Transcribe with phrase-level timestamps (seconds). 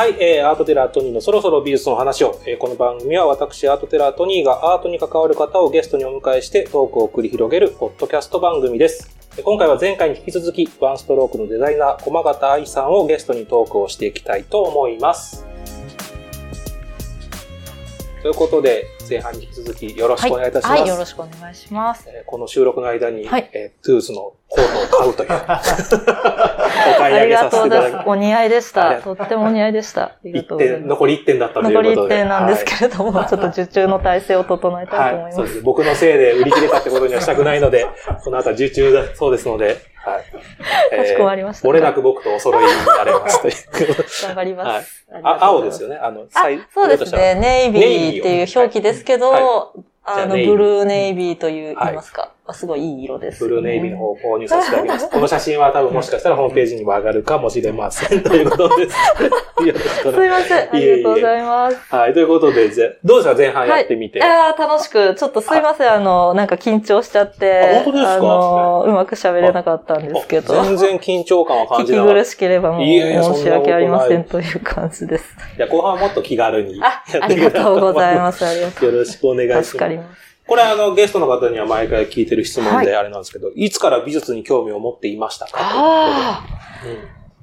[0.00, 9.14] はい、えー、アートテラートニーのそろそろ美術の話を、えーこの番組は私、アートテラートニーがアートに関わる方をゲストにお迎えしてトークを繰り広げるポッドキャスト番組です。
[9.44, 15.44] 今回は前回に引き続き、ワンストロークのデザイナー、駒形愛さんをゲストにトークをしていきたいと思います。
[18.22, 20.80] ということで、前半に引き続きよろしくお願いいたします。
[20.80, 22.08] はい、よろしくお願いします。
[22.08, 25.30] えーこの収録の間に、はいえートゥースのコートを買うという、
[26.94, 28.08] お買い上げさがとうございせていただきます。
[28.08, 28.94] お似合いでした。
[29.00, 30.12] とってもお似合いでした。
[30.22, 30.86] 点。
[30.86, 32.16] 残り1点だったという残り1ことで。
[32.16, 35.36] 点なんですはいけれども、ちょっと受注の体制を整えたいと思はいい、ます。
[35.36, 35.60] そうです。
[35.62, 37.86] 僕のせいで売り切れたってことにはしたくないので、
[38.22, 39.76] この後は受注だそうですので、はい。
[40.96, 43.54] かしこまりました漏れなく僕とお揃いになれますという。
[44.26, 45.06] 頑張ります。
[45.22, 45.88] あ青ですよ。
[45.88, 46.00] よね。
[46.02, 46.26] あの、
[46.72, 47.34] そうですね。
[47.34, 49.42] ネイビーっていう表記ですけど、はい
[50.02, 52.30] あの、ブルーネイビーという、はい言いますか。
[52.50, 55.08] あすごいいい色です、ブルーネイビーの方を購入させてあげます。
[55.10, 58.22] この写真は多分もしかしたらホームページにも上がるかもしれません。
[58.22, 58.96] ということです。
[59.60, 60.68] す願いいません。
[60.72, 61.94] あいえいえりがとうございます。
[61.94, 62.14] はい。
[62.14, 64.18] ということで、じゃあどうですか前半やってみて。
[64.18, 68.14] いやー楽しく、ちょっとすいません、あの、なんか緊張しちゃって、あ本当ですか？
[68.14, 75.36] あの、うまく喋れなかったんですけど、あ全然緊張感は感じなかった苦しければもういえいえ申し訳ありませんそという感じです。
[75.56, 76.80] じゃあ後半はもっと気軽に。
[76.82, 78.44] あ、ありがとうございます。
[78.44, 79.60] ありがとよろしくお願いします。
[79.60, 79.64] う。
[79.64, 80.29] 助かります。
[80.50, 85.52] これあの、ゲストの方には毎回聞いてる質問はであれなんですけど、い、つから美術に興味を持っていましたか？
[85.54, 86.44] ああ、
[86.84, 87.02] うこ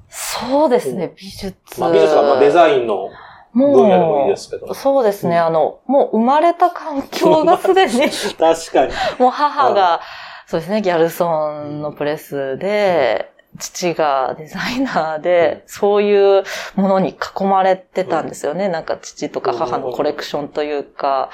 [0.10, 1.56] そうですね、美術。
[1.80, 3.08] まあ、美術はまあデザインの
[3.54, 4.74] 分野でもいいですけど。
[4.74, 7.94] そうですね、うんあの、もう生まれた環境がすでに、
[8.38, 8.92] 確かに。
[9.20, 10.02] もう母が、
[10.46, 16.44] そうですね、ギャルソンのプレスで、父がデザイナーで、そういう
[16.76, 18.68] ものに囲まれてたんですよね。
[18.68, 21.30] なんか父とか母のコレクションというか。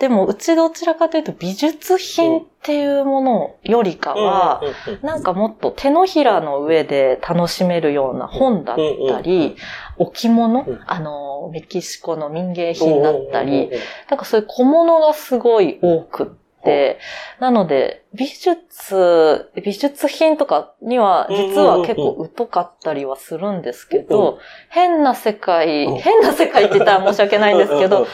[0.00, 4.62] でも、うちどちらかというと美術品っていうものよりかは、
[5.02, 8.76] なんかもっと手のひらの上で楽しめるような本だっ
[9.08, 9.56] たり、
[9.98, 13.70] 置物うん、あの、メキシコの民芸品だったり、
[14.08, 16.26] なんかそういう小物がすごい多くっ
[16.62, 16.98] て、
[17.38, 24.38] なので、美術、美術品とかには実は結構疎かったりはするんですけうんど、
[24.68, 28.06] 変な世界うん、変な世界って言ったら申し訳ないんですけうんうんど、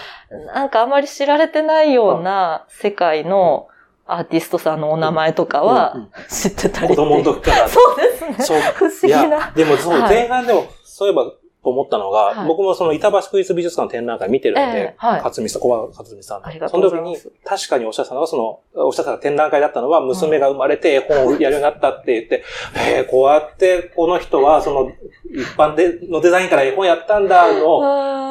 [0.54, 3.68] なんかあまり知られてないような世界の
[4.06, 6.10] アーティストさんのお名前とかうんうはん。
[6.28, 7.68] 知ってたり子供のと時から。
[7.68, 8.60] そうですね。
[8.74, 9.52] 不思議な。
[9.54, 10.14] でもそう、はい。
[10.14, 11.24] 前半でも、そういえば、
[11.66, 12.46] と思ったのが、はい。
[12.46, 15.20] 僕もその板橋区立美術館展覧会見てるんで、ええはい。
[15.20, 22.44] 勝美さん、小川勝美さんその時に確かにおっしゃったのは、その、おっしゃった展覧会だったのは、娘が生まれて絵本をやるようになったって言って、
[22.76, 24.92] へ え、こうやって、この人は、その、
[25.28, 27.80] 一般でのデザインから絵本やったんだ、の、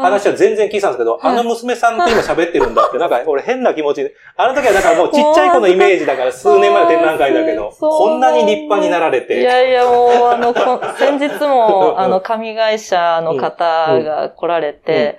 [0.02, 1.34] 話は全然聞いてたんですけど、はい。
[1.34, 15.18] あの娘さんと今喋ってるんだって、 なんか俺変な気持ちで、あの時はだからもうちっちゃい子のイメージだから数年前の展覧会だけど、こんなに立派になられいて、やいや、もう、あの、こ先日も、あの、紙会社の方が来られて、え、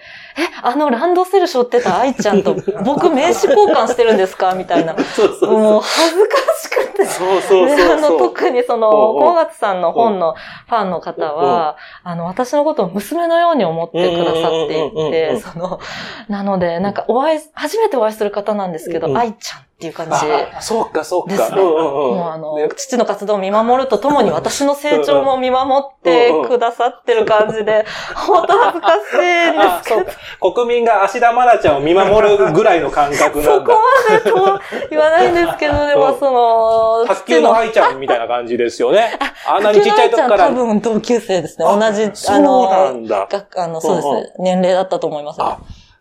[0.63, 4.97] あの、ランドセル背負ってた愛ちゃんと、僕名刺交換してるんですかみたいな。
[5.15, 5.51] そうそう。
[5.51, 7.05] もう、恥ずかしくて。
[7.05, 8.19] そうそうそうであの。
[8.19, 10.35] 特にそうんの、うん小松さんの本の
[10.69, 15.81] ファンの方は、あの、私のことを娘のように思ってくださっていて、その、
[16.29, 20.13] なので、なんかお会い、初めてお会いする方なんですけど、うん愛ちゃんっていう感じ。
[20.15, 21.37] あ、そうか、そうか。
[21.37, 21.81] ですねうんうんう
[22.15, 22.17] ん。
[22.17, 27.85] もうあのね、父の活動を見守るとともに私の成長も見守ってくださってる感じで、
[28.17, 30.55] 本当恥ずかしいんあ、ですけどそうか。
[30.55, 33.53] 国民が芦田愛菜ちゃんを見守るぐらいの感覚なんだ。
[33.53, 33.79] そこ
[34.11, 39.19] までとは言わないんですけど、でもその、卓球の愛ちゃんみたいな感じですよね。
[39.47, 40.49] あんなにちっちゃい時から。
[40.49, 41.67] 多分同級生ですね。
[41.67, 43.29] 同じ、そうなんだ。
[43.31, 44.33] があの、そうですね。
[44.39, 45.59] 年齢だったと思います、あ、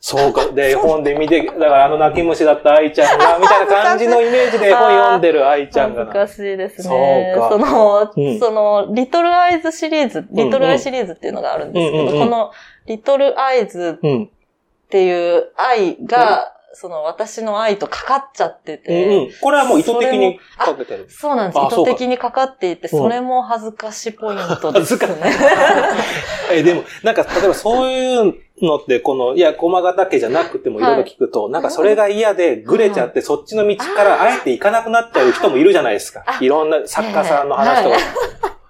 [0.08, 0.52] そうか。
[0.52, 6.12] で、 本で見て、だからあの泣き虫だった愛ちゃんが、 みたいな感じのイメージで本読んでる愛ちゃんがな。
[6.12, 7.34] 恥ずかしいですね。
[7.36, 12.52] そうかその、うんその、リトルアイズシリーズ、リトルアイシリーズっていうのがあるんですけど、うんうんうんこの、
[12.86, 14.24] リトルアイズうん。
[14.26, 19.32] っていう愛が、その私の愛とかかっちゃってうんて、うん。
[19.42, 21.08] これはもう意図的にかけてる。
[21.10, 21.66] そうなんです。
[21.66, 25.08] 意図的にかかっていて、うんそれも恥ずかしポイントですね。
[26.52, 36.24] え、でも、なんか、例えばそういうのって、この、いや、駒形家じゃなくてもいろいろ聞くと、なんかそれが嫌で、ぐれちゃって、そっちの道からあえて行かなくなっちゃう人もいるじゃないですか。
[36.26, 38.00] あいろんな作家さんの話とかえ。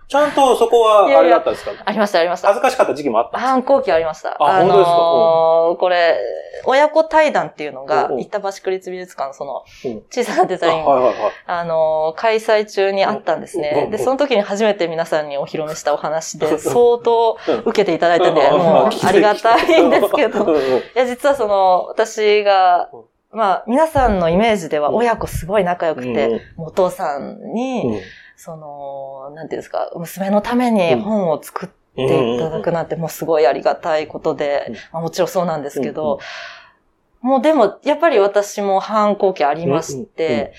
[0.07, 1.71] ちゃんとそこは、あれだったんですか？
[1.83, 2.49] ありました、ありました。
[2.49, 4.37] 恥ずかしかった時期もあった反抗期ありました。
[4.39, 4.91] あ本当ですか？
[4.91, 6.19] のーこれ、
[6.65, 11.31] 親子対談っていうのが板橋区立美術館のそのうん、小さなデザイン、あはいはいはい。
[11.47, 13.57] あのー開催中にあったんです。
[13.57, 13.87] ね。
[13.91, 18.57] で、その時に初めて皆さんにお披露目したお話で、相当うん受けていただいてて、うん。
[18.59, 20.59] もうありがたいんですけど、い
[20.93, 24.19] や、実はその、私がうん、まあ、皆さん。
[24.19, 24.95] のイメージではうん。
[24.95, 26.41] 親子すごい仲良くて、うん。
[26.57, 27.53] もうお父さん。
[27.53, 28.01] に、うん
[28.37, 36.19] その、なんていうんですか、娘のために本を作っていただくなんてもうすごいありがたいことで、まあ、もちろんそうなんですけど、
[37.21, 40.53] もうでも、やっぱり私も反抗期ありまして、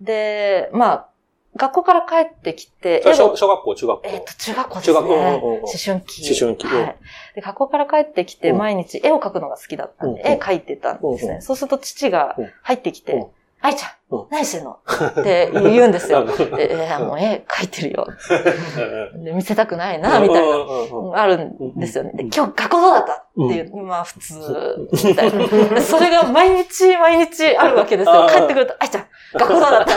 [0.00, 1.08] で、まあ、
[1.56, 4.08] 学校から帰ってきて、小小学校、中学校。
[4.08, 4.94] えっと、中学校ですね。
[4.94, 5.32] 中学校うんうんうん。
[5.32, 6.22] 思春期。
[6.26, 6.72] 思春期うん。
[6.72, 6.96] はい。
[7.34, 8.58] で、学校から帰ってきて、うん。
[8.58, 10.32] 毎日絵を描くのが好きだったんで、うんうん。
[10.34, 11.30] 絵描いてたんですね。
[11.30, 11.42] うんうん。
[11.42, 12.50] そうすると父がうん。
[12.62, 13.26] 入ってきて、うん。
[13.60, 13.97] 愛ちゃうんん、
[14.30, 14.78] 何してんの？
[15.20, 16.24] って言うんですよ。
[16.58, 18.06] えーもう絵描いてるよ。
[19.24, 20.56] で見せたくないな、みたいな。
[21.14, 22.12] あるんですよね。
[22.14, 23.12] で、うん今日学校どうだった？
[23.12, 25.80] っていう、まあ普通、みたいな。
[25.80, 28.26] それが毎日毎日あるわけですよ。
[28.28, 29.94] 帰ってくると、愛ちゃん、学校どうだった？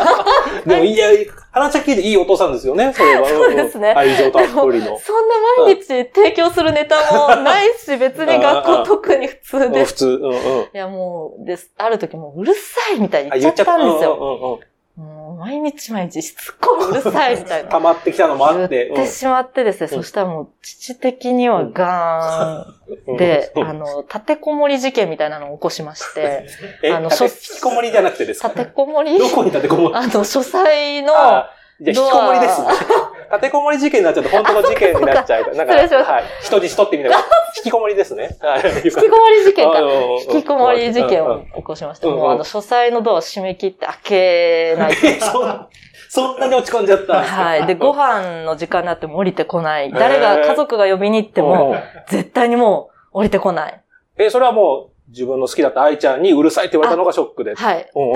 [0.69, 1.07] でも、いや、
[1.51, 3.27] 話聞いていいお父さんですよね、それは。
[3.27, 4.97] そうですね愛情たっぷりの。
[4.99, 5.35] そんな
[5.65, 10.05] 毎日提供するネタもないし、別に学校特に普通でうん普通。
[10.07, 10.33] うんうん。
[10.33, 11.71] いやもう、です。
[11.77, 12.59] ある時もううるさ
[12.95, 14.00] いみたいにあ言っちゃったんですよ。
[14.07, 14.59] うんうんうん。
[14.97, 17.69] もう毎日毎日しつこいうるさいみたいな。
[17.69, 18.89] 溜まってきたのもあ言って。
[18.89, 19.97] ってしまってですね、うん。
[19.97, 23.63] そしたらもう父的にはガうんーンで、うん。
[23.67, 26.45] あの、立てこもり事件みたいなのを起こしまして、
[26.83, 28.49] え、あの立て書引きこもりじゃなくてですか？
[28.49, 31.49] 立てこもりどこに立てこもりあの、書斎の、あ
[31.81, 32.67] じゃあ、引きこもりですね。
[33.31, 35.55] 立てこもり事件になっちゃうと本当の事件になっちゃうから。
[35.55, 36.23] なんか、はい。
[36.41, 37.17] 人質取ってみたいな。
[37.57, 38.37] 引きこもりですね。
[38.39, 39.79] はい引 引きこもり事件か。
[39.79, 42.07] 引引きこもり事件を起こしました。
[42.07, 44.93] もうあの、書斎のドアを閉め切って開けない。
[44.93, 45.67] そん
[46.09, 47.65] そんなに落ち込んじゃったはい。
[47.65, 49.93] で、ご飯の時間になっても降りてこない。
[49.93, 51.77] 誰が、家族が呼びに行っても、
[52.09, 53.81] 絶対にもう降りてこない。
[54.17, 57.53] え、それはもう、自分の好きだった愛ちゃんにうるさいって言われたのがショックで。
[57.53, 57.89] はい。
[57.93, 58.09] うん。
[58.09, 58.13] う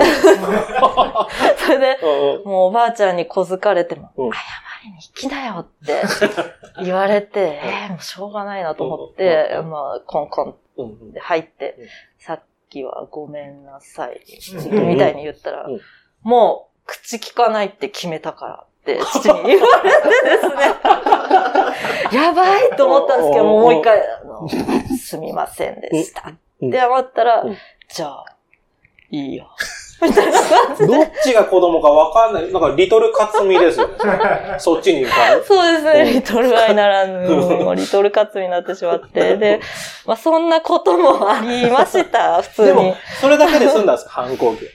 [1.56, 2.44] それで、うんうん。
[2.44, 4.32] もうおばあちゃんに小づかれても、うん。
[4.32, 4.38] 謝
[4.84, 6.02] りに行きなよって
[6.82, 11.86] 言われて、えー、もうしょうがないなと思って、うんうんまあ、コンコンうんって入って、うん。
[12.18, 14.20] さっきはごめんなさい、
[14.70, 15.80] みたいに言ったら、うん。
[16.22, 20.54] もう口聞かないって決めたからって 父に言われてですね、
[22.24, 24.48] やばいと思ったんですけど、もうもう一回、あの
[24.96, 26.32] すみませんでした。
[26.62, 27.56] うんって謝ったら、うん
[27.88, 28.24] じゃあ、
[29.10, 29.46] いいよ。
[30.02, 32.52] みたいな感じでどっちが子供かわかんない。
[32.52, 33.94] なんか、リトルカツミですよね。
[34.58, 35.14] そっちに行か
[35.46, 39.36] そうですね、うんリトルアイならぬ、もう リトルカツになってしまって。
[39.36, 39.60] で、
[40.04, 44.10] まあそんなこともありました、普通にでも。、それだけで済んだんですか？
[44.22, 44.66] 反抗期。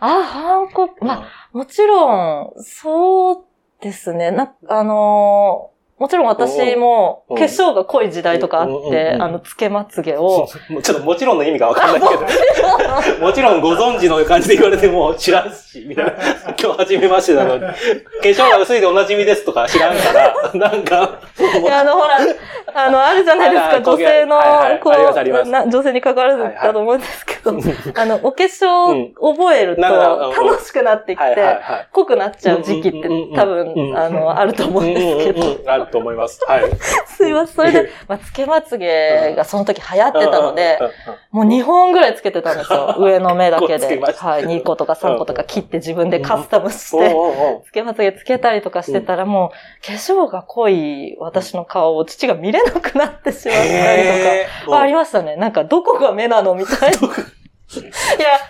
[0.00, 3.44] あ、反抗、まあ、もちろん、そう
[3.80, 4.30] ですね。
[4.30, 7.36] な、あのーもちろん私もうん。
[7.36, 10.48] 化粧が濃い時代とかあって、うんあの、つけまつげを。
[10.82, 12.22] ちょっともちろんの意味がわかんないけど、
[13.20, 16.12] もちろんご存知の感じで言われても知らんし、みたいな。
[16.60, 17.72] 今日初めましてなのに、化
[18.22, 21.20] 粧が薄いでおなじみですとか知らんから、 なんか、
[21.60, 22.18] いや、あの、ほら、
[22.74, 24.40] あの、あるじゃないですか、女性の
[24.82, 27.52] こう、な女性に関わらずだと思うんですけど、
[27.94, 31.88] あの、お化粧を覚えると楽しくなってきて、はい。
[31.92, 35.56] 濃くなっちゃう時期って多うん分、あの、あると思うんですけど、
[35.88, 36.40] と思います。
[36.46, 36.70] はい。
[37.06, 37.54] すいません。
[37.54, 40.78] それで、まあ、つけまつげがその時流行ってたので
[41.30, 42.96] もう2本ぐらいつけてたんですよ。
[42.98, 44.00] 上の目だけで。
[44.00, 44.44] はい。
[44.44, 47.14] 2個とか3個とか切って自分でカスタムして、
[47.66, 49.52] つけまつげつけたりとかしてたらも
[49.82, 54.02] う、化粧が濃い私の顔を父が見れなくなってしまったり
[54.64, 54.80] とか。
[54.80, 55.36] ありましたね。
[55.36, 56.96] なんか、どこが目なのみたいな。
[56.96, 57.00] いや、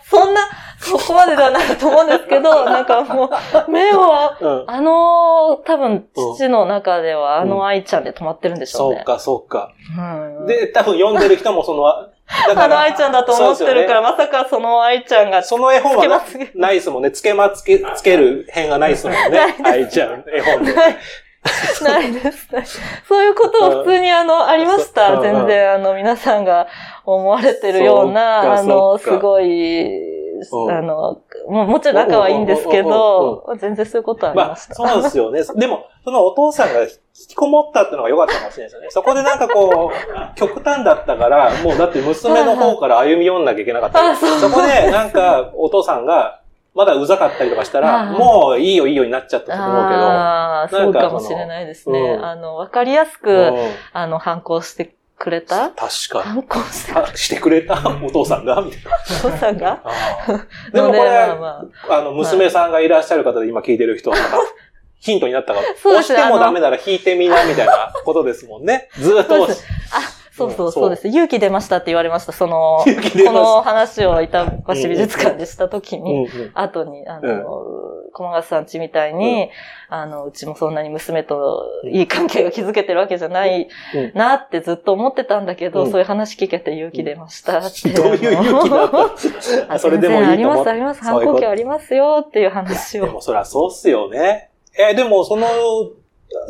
[0.09, 0.41] そんな、
[0.89, 3.31] そこまでではないと思うんですけど、 なんかも
[3.67, 4.11] う、目を、
[4.41, 8.97] うんあの、多分、父の中ではあの愛ちゃんで止まってるんでしょうね。
[8.97, 9.71] そうか、そうか。
[9.99, 12.11] うんで、多分読んでる人もその、だ
[12.65, 16.23] あの愛ちゃんだと思ってるから、そうまさかその愛ちゃんが、その絵本は
[16.55, 17.11] ないですもんね。
[17.11, 19.57] つけまつけ、つける辺がないですもんね。
[19.65, 20.75] 愛ちゃん、絵本で。
[21.83, 22.49] ない、です。
[23.09, 25.15] そういうことを普通にあの、ありました。
[25.15, 26.67] うん全然あの、皆さんが
[27.05, 30.19] 思われてるような、うかの、すごい、うん
[30.71, 34.75] あの、ももちろん仲はいいんですけど、全然そういうことはありまあ、ました。
[34.75, 35.43] そうですよね。
[35.57, 36.89] でも、そのお父さんが引
[37.29, 38.87] きこもったってのが良かったかもしれないですよね。
[38.91, 44.11] そこでなんかこう、極端だったから、もうだって娘の方から歩み寄んなきゃいけなかった。
[44.11, 46.41] あそこでなんかお父さんが、
[46.75, 50.01] まだうざかったりとかしたら、あもういいよいいよになっちゃったと思うけど。
[50.01, 51.99] ああ、そうかもしれないですね。
[51.99, 53.57] うんあの、わかりやすく、うん
[53.93, 55.71] あの、反抗してくれた？
[55.71, 55.77] 確
[56.11, 56.43] かに。
[56.73, 57.75] してくれあしてくれた？
[58.05, 58.63] お父さんが？
[58.63, 58.91] みたいな。
[58.91, 59.83] たお父さんが？
[60.73, 61.99] でもこれ、まあまあ。
[61.99, 64.17] あの、娘さんがいらっしゃる方で今聞いてる人は、
[65.01, 68.89] ヒントになったから、 押してもダメなら引いてみな、みたいなことですもんね。
[68.99, 69.59] ずーっと押し。
[69.59, 69.93] そうです。
[69.93, 70.01] あ、
[70.37, 70.91] そうそう、そう。
[70.91, 71.09] です。
[71.09, 72.33] 勇気出ましたって言われました。
[72.33, 76.51] その、この話を板橋美術館でした時うんに、うん。
[76.55, 79.51] 後に、あの、駒ヶさんちみたいに、
[79.89, 87.91] あの、うちもそんなに娘といい関係が築けてるわけじゃないうんなってずっと思ってたんだけど、うんそういう話聞けて勇気出ましたって。
[87.91, 91.03] どういう勇気だっ それでもいいとあります、うあります。
[91.03, 93.07] 反抗期ありますよっていう話を。
[93.07, 94.51] でもそりゃそうっすよね。
[94.79, 95.47] えーでもその、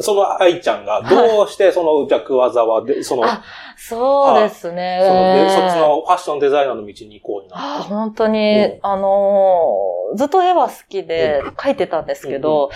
[0.00, 3.42] その愛ちゃんがどうしてその、じゃあ桑沢で、その、あ
[3.80, 5.00] そうですね。
[5.06, 7.84] そのでそっちのファッションデザイナーの道に行こうになあった。
[7.84, 8.78] 本当に、うん。
[8.82, 12.70] あのーずっと絵は好きで描いてたんですけど、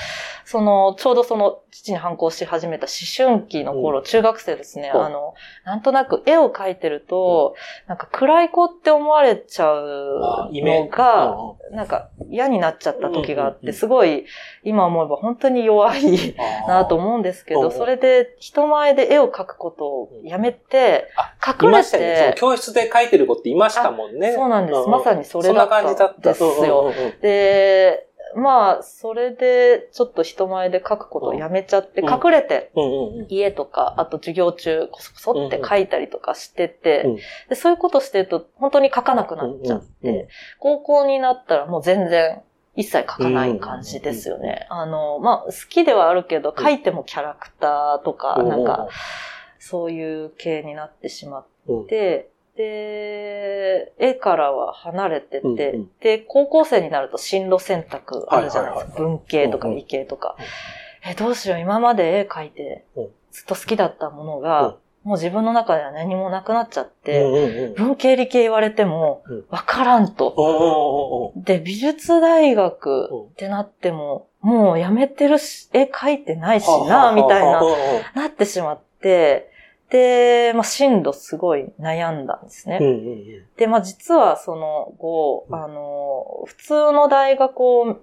[0.45, 4.99] その、ちょうどその、父に反抗し始めた思春期の頃、中学生ですね、う。
[4.99, 7.55] んあの、なんとなく絵を描いてると、
[7.87, 11.37] なんか暗い子って思われちゃうのが、
[11.71, 14.27] なんか嫌になっちゃった時があって、すごい、
[14.65, 16.35] 今思えば本当に弱い
[16.69, 17.73] なと思うんですけど、うん。
[17.73, 22.35] それで人前で絵を描くことをやめて、あ隠れいましたよね。
[22.37, 24.33] 教室で書いてる子っていましたもんね。
[24.33, 24.87] そうなんです。
[24.87, 26.21] んまさにそれだった感じだった。
[26.21, 26.93] ですよ。
[26.97, 37.17] うんうんうんで、まあ、それで、ちょっと人前で書くことをやめちゃって、うん隠れて、うんうんうん家とか、あと授業中、こそこそって書いたりとかしてて、うん
[37.49, 42.43] で、そういうことしてると、本当に書かなくなっちゃって、うんうんうん高校になったらもう全然、
[42.75, 44.67] 一切書かない感じですよね。
[44.71, 48.89] あの、まあ、好きではあるけど、書いてもキャラクターとか、なんか、
[49.64, 55.90] そういう系になってしまっうん、て、で、絵からは離れてて、うんうん。
[56.00, 58.92] で、高校生になると進路選択あるじゃないですか。
[58.99, 59.78] 文系とかうんうん。
[59.78, 60.37] 理系とか。
[61.09, 64.75] え、どうしよう、今まで絵描いてうん、ずっと好きだったものが、うん。
[65.04, 67.75] もう自分の中では何もなくなっちゃっうんて、うんうん。
[67.75, 70.26] 文系理系言われてもうん、わからんと。
[70.26, 77.76] おーおーおーおーで、美術大学ってなっても、もうやめてるし、絵描いてないしな、みたいなうん、うん
[78.21, 79.52] なってしまって、
[79.93, 82.79] で、まあ、進路すごい悩んだんですね。
[82.81, 83.25] うんうんうん。
[83.59, 85.55] で、まあ、実はその後、うん。
[85.55, 88.01] あの、普通の大学を、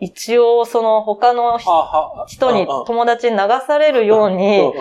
[0.00, 1.58] 一応その他の
[2.26, 4.72] 人に、友達に流されるように、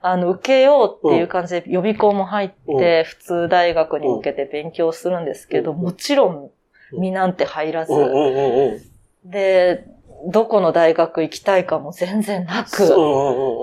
[0.00, 5.78] あの、受けようっていう感じで予備校も入って、普通大学に向けて勉強するんですけど、うん。
[5.78, 6.50] もちろん、
[6.92, 7.92] 身なんて入らず、
[9.24, 9.84] で、
[10.26, 12.80] どこの大学行きたいかも全然なく、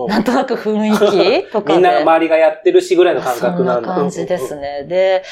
[0.08, 1.74] なんとなく雰囲気とかで。
[1.76, 3.88] みんな周りがやってるしぐらいの感覚なんだ。
[3.88, 4.84] そんな感じですね。
[4.84, 5.24] で、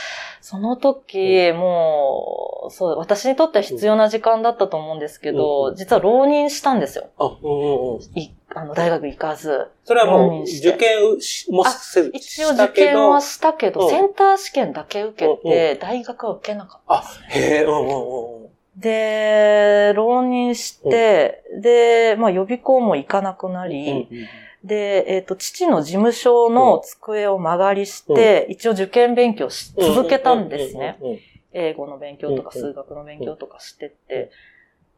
[0.42, 7.06] その時、もう、そう、私にとっては必要な時間だったと思うんですけど、うん実は浪人したんですよ。
[7.18, 8.02] あ、うんうんうん。
[8.20, 9.68] いあの、大学行かず。
[9.86, 18.41] それはもう受験しもせず一応受験はしたけど、うんセンター試験だけ受けうんて、大学は受けなかったあ、へえ、うんうんうんうん。
[18.75, 24.08] で、浪人して、で、まあ予備校も行かなくなり、
[24.63, 30.98] で、えっ、と、父の事務所の机を間借りして、一応受験勉強し続けたんですね。
[31.54, 34.32] 英語の勉強とか数学の勉強とかしてって。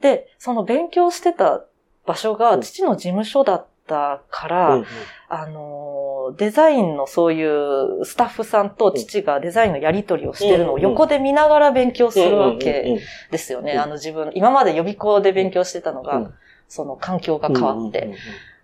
[0.02, 1.66] で、その勉強してた
[2.06, 2.62] 場所がうん。
[2.62, 4.86] 父の事務所だったから、うん。
[5.30, 13.00] あのー、デザインのそういうスタッフさんと父がデザインのやり取りをしてるのを横で見ながら勉強するわけ
[13.32, 13.74] ですよね。
[13.74, 13.80] うん。
[13.80, 16.34] あの自分、今まで予備校で勉強してたのがうん、
[16.68, 18.16] その環境が変わって。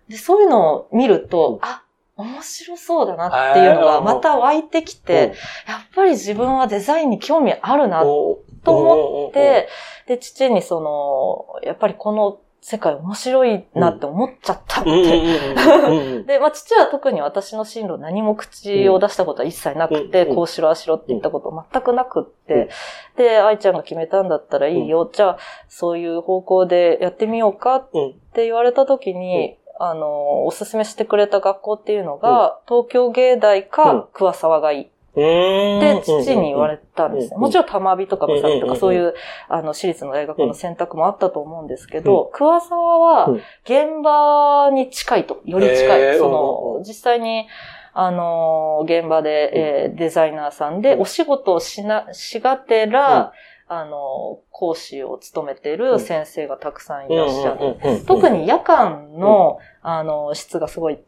[0.08, 1.28] で、そういうのを見るうん。
[1.28, 1.84] と、あ、
[2.16, 5.34] 面白そうだなっていうのがまた湧いてきて、
[5.66, 9.68] やっぱり自分はデザインに興味あるなとと思って、
[10.06, 16.22] で、父にその、やっぱりこの世界面白いなって思っちゃったって。
[16.24, 22.68] で、まあ父は特に私の進路何も口を出したことは一切なくて、こうしろあしろって言ったこと全くなくって、
[23.16, 23.80] で、愛ちゃん。
[23.80, 24.28] が決めたん。
[24.28, 25.38] だったらいいよ、じゃあ
[25.68, 37.30] そういう方向でやってみようかって言われた時に、あの、おすすめしてくれた学校っていうのが、東京芸大か桑沢がいいって父に言われたんですね。
[37.34, 39.14] うんもちろん玉美とか武蔵とうんかそういう、
[39.48, 43.34] あの、私立の大学の選択もあったと思うんですけど、桑沢はうん。
[43.64, 46.18] 現場に近いと、より近い。
[46.18, 47.46] その、うん実際に、
[47.92, 51.00] あの、現場で、えーデザイナーさんでうん。
[51.02, 53.32] お仕事をしな、しがてら、
[53.72, 58.04] あの、講師を務めている先生がたくさんいらっしゃる。
[58.06, 60.98] 特に夜間の、あの、質がすごい、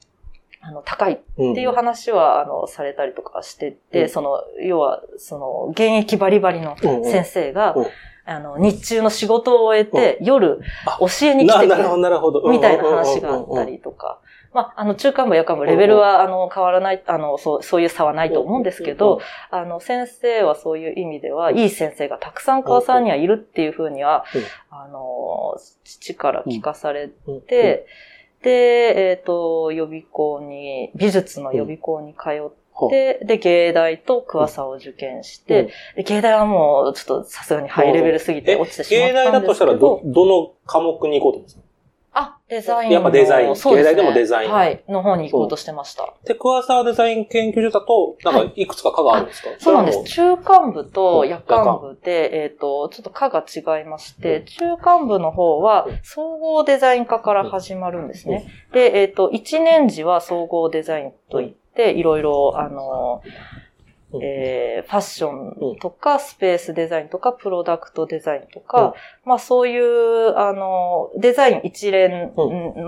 [0.64, 4.08] あの、高いっっていう話は、あの、されたりとかしてて、うん。
[4.08, 7.86] その、要は、その、現役バリバリの先生が、うん。
[8.24, 12.48] あの、日中の仕事を終えて、夜、あ教えに来てくなるほど、る、なるほど。
[12.48, 14.20] みたいな話があったりとか、
[14.54, 27.86] まあ、あの、中間部、夜間部、レベルは、あの、変わらない、あの、そう、そういう差はないと思うんですけど、あの、先生はそういう意味では、いい先生がたくさん川さんにはいるっていうふうにはうん、あの、父から聞かされうん、て、
[28.42, 32.50] で、えっ、と、予備校に、美術の予備校に通っ
[32.90, 41.62] て、で、芸大と桑沢を受験して、で、芸大はもう、ちょっとさすがにハイレベルすぎてえ落ちてしま芸大ったんでだとしたら、すけどど、、どの科目に行こうと思うんですか？
[41.62, 41.71] あ、
[42.52, 42.94] デザインの。
[42.94, 43.94] やっぱデザインそうですね。
[43.94, 44.84] 芸大でもデザインはい。
[44.86, 46.12] の方に行こうとしてました。
[46.26, 49.98] で、桑沢デザイン研究所だと、なんかいくつか科があるんですか、そうなんです。
[49.98, 58.46] れ中間部とうん夜間部で、えっ、と、ちょっと科が違いまして、中間部の方はうん総合デザイン科から始まるんですね。
[58.72, 63.61] で、えっ、と、1年時は総合デザインといって、いろいろ、あの、うん
[64.20, 68.92] えーファッションとか、スペースデザインとか、プロダクトデザインとか、うん。
[69.24, 72.32] まあそういう、あの、デザイン一連、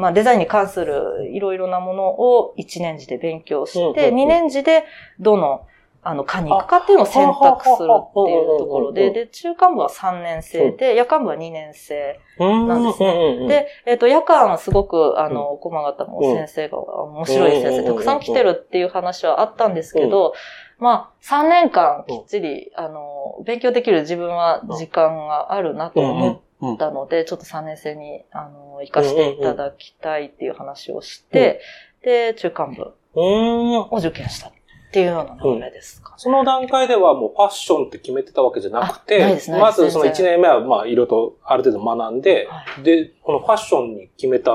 [0.01, 4.85] まあデザインに関するいろいろなものを1年時で勉強して、うんうんうん2年時で
[5.21, 5.67] どの、
[6.07, 12.21] あの、科に行くかっていうのを選択するっていうところで、で、中間部は3年生で、夜間部は2年生。
[12.39, 20.35] うんなんですねで、えっ、と、夜間はすごく、あの、駒形も先生が面白い先生、うんたくさん来てるっていう話はあったんですけど、
[20.79, 31.61] まあ、3年間きっちり、あの、勉強できる自分は時間があるなと思っうんうんたので、ちょっと3年生に、あの、行かしていただきたいっていう話をして、
[32.03, 33.77] で、中間部うん。
[33.81, 34.53] を受験したっ
[34.95, 36.15] ていうような流れですか。
[36.17, 44.53] その段階ではもうファッションって決めてたわけじゃなくて、まずその全然1年目はまあいろいろとある程度学んで、はで、このファッションに決めた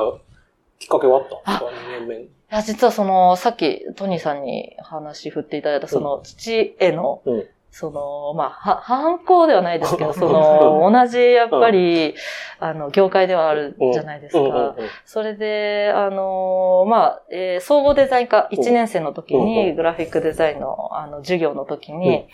[0.79, 2.17] きっかけはあったんですか ?2 年目。
[2.19, 2.29] に。
[2.51, 7.45] いや、実はその、さっきトニーさんに話振っていただいた、その、父への、うん。
[7.71, 12.15] その、まあ、は、反抗ではないですけど、 その、同じ、やっぱり、
[12.59, 14.75] あの、業界ではあるじゃないですか。
[15.05, 22.27] それで、あの、まあ、えー総合デザイン科1年生の時に、グラフィックデザインの、あの、授業の時に、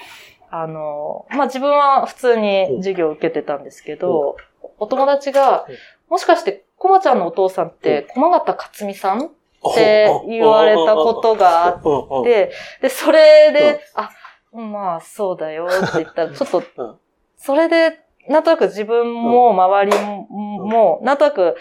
[0.50, 4.38] あの、まあ、自分は普通に授業を受けてたんですけど、
[4.78, 5.76] お友達がうん、
[6.12, 9.32] もしかして、コマちゃんのお父さんって、駒形克美さん
[9.72, 14.12] って言われたことがあって、で、それで、あ、
[14.52, 16.96] まあ、そうだよって言ったら、ちょっとうん、
[17.38, 21.56] それで、なんとなく自分も周りも、なんとなく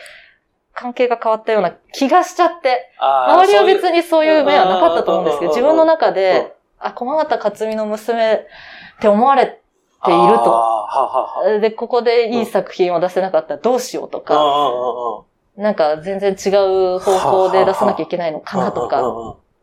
[0.73, 8.38] 関係が変わったような気がしちゃって、周りは別にそういう目はなかったと思うんですけど、うん自分の中で、あ、駒形克美の娘っ
[9.00, 11.61] て思われていると。
[11.61, 15.25] で、ここでいい作品を出せなかったらどうしようとか、は。
[15.56, 16.48] なんか全然違
[16.96, 19.02] う方向で出さなきゃいけないのかなとか、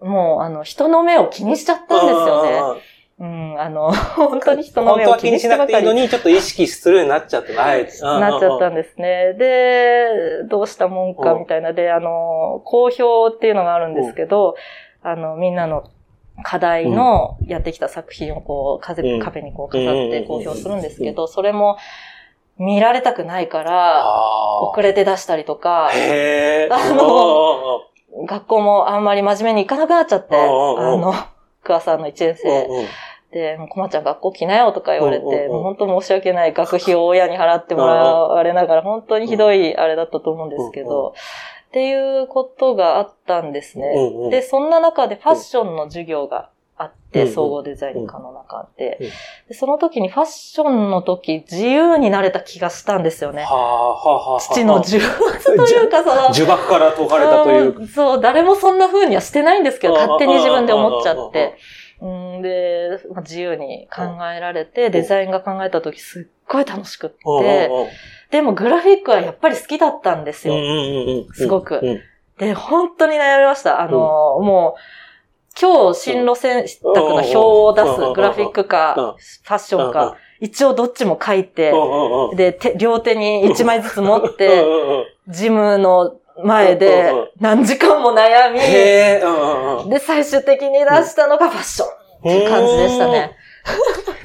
[0.01, 2.51] もうあの、人の目を気にしちゃったんですよね。
[2.51, 2.81] ね。
[3.19, 8.01] うん、あの、 本当に人の目を気本当は気ににしてばかりしなくていいのに、ちょっと意識するようになっちゃって、あえて。
[8.01, 9.33] なっちゃったんですね。
[9.33, 11.73] で、どうしたもんかみたいな。
[11.73, 14.55] で、あの、公表っていうのがあるんですけど、
[15.03, 15.83] あの、みんなの
[16.43, 21.77] 課題のやってきた作品をこう、壁うん壁にこう飾って公表するんですけど、それも
[22.61, 26.69] 見られたくないから、あ遅れて出したりとかあ。、へえ。
[26.71, 27.81] あの
[28.27, 31.13] 学校もあんまり真面目に行かなくなっちゃって、あの、
[31.63, 32.67] 桑さんの1年生。
[33.31, 41.15] で、もうこまちゃん学校来なよとか言われて、もう本当申し訳ない学費を親に払ってもらわれながら、本当にひどいあれだったと思うんですけど、
[41.69, 44.29] っていうことがあったんですね。
[44.29, 46.49] で、そんな中でファッションの授業が
[46.81, 49.07] あって、総合デザイン科の中でうん
[49.49, 53.43] で、その時にファッションの時、自由になれた気がしたんですよね。
[53.43, 54.39] はあ、はあ、はあ。
[54.39, 57.77] 父の重圧というか、 その、呪縛から解かれたという。
[57.79, 61.55] うんそう、誰もそんな風にはしてないんですけど、うん勝手に自分で思っちゃって。
[62.01, 64.03] うんで、まあ自由に考
[64.35, 67.69] えられて、デザインが考えた時すっごい楽しくって、
[68.31, 70.55] でもグラフィックはやっぱり好きだったんですよ。
[71.33, 72.01] すごくうん
[72.41, 73.81] で、本当に悩みました。
[73.81, 73.99] あの、
[74.39, 74.79] もう、
[75.59, 78.13] 今日進路選択の表を出すうん。
[78.13, 78.67] グラフィックうん。
[78.67, 81.71] か、ファッションか、一応どっちも書いて、
[82.35, 84.65] で、両手に一枚ずつ持って、
[85.27, 88.59] ジムの前で何時間も悩み。
[89.89, 91.91] で、最終的に出したのがファッションっ
[92.23, 93.35] ていう感じでしたね。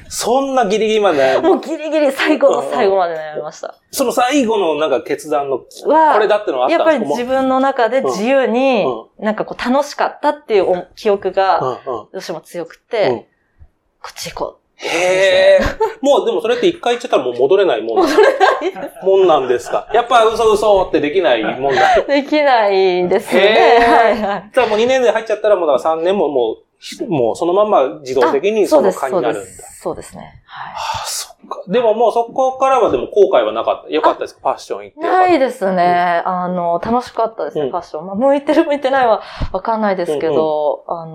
[0.09, 3.75] そんなギリギリまで悩むもうギリギリ最後の最後まで悩みました。
[3.91, 8.85] その最後のなんか決断の、はこれだってのはあったやっぱり自分の中で自由に
[9.19, 13.27] う、なんかこう楽しかったっていうお記憶が、どうしても強くうんて、
[14.01, 15.59] こっち行こへえ。
[16.01, 17.97] もうでもそれって一回言っちゃったらもう戻れないもん。
[17.97, 18.37] 戻れ
[18.73, 19.89] ないもんなんですか？
[19.93, 21.95] やっぱ嘘嘘ってできないもんだ。
[21.97, 22.05] う。
[22.07, 23.79] できないですね。
[23.81, 24.51] ーはいはい。
[24.53, 26.57] じゃあもう2年で入っちゃったらもうだから3年ももう、
[27.07, 29.63] もうそのまんま自動的にその科になるんだ。
[29.81, 30.15] そうです。
[30.15, 30.41] ね。
[30.45, 30.73] はい。
[30.73, 31.26] あ、そっか。
[31.67, 33.89] でももうそこからはでも後悔はなかった。
[33.89, 34.41] よかったですか？
[34.41, 34.99] ファッション行って。
[35.01, 36.21] ないですね。
[36.25, 38.05] あの、楽しかったですね、うんファッション。
[38.05, 41.11] まあ、向いてる向いてないはわかんないですけど、あの、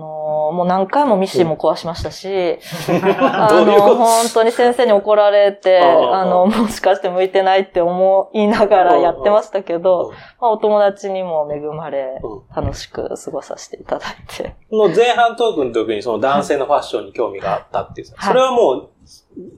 [0.53, 2.59] もう何回もミシンも壊しましたし、
[3.19, 14.55] あの、本当に先生に怒られて、あの、もしかして向いてないって思いながらやってましたけど、まあ、お友達にも恵まれ、うん楽しく過ごさせていただいて。
[14.69, 18.07] その前半トークの時にその男性のファッションに興味があったっていう。
[18.15, 18.89] はいそれはもう、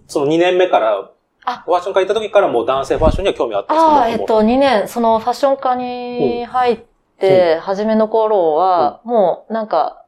[0.08, 1.12] その2年目から
[1.46, 1.64] あ。
[1.66, 6.80] ファッション科行った時からもう男性ファッションには興味あったんですかああ、えっと、2年、そのファッション科に入っ
[7.20, 10.02] て、初めの頃は、もうなんか、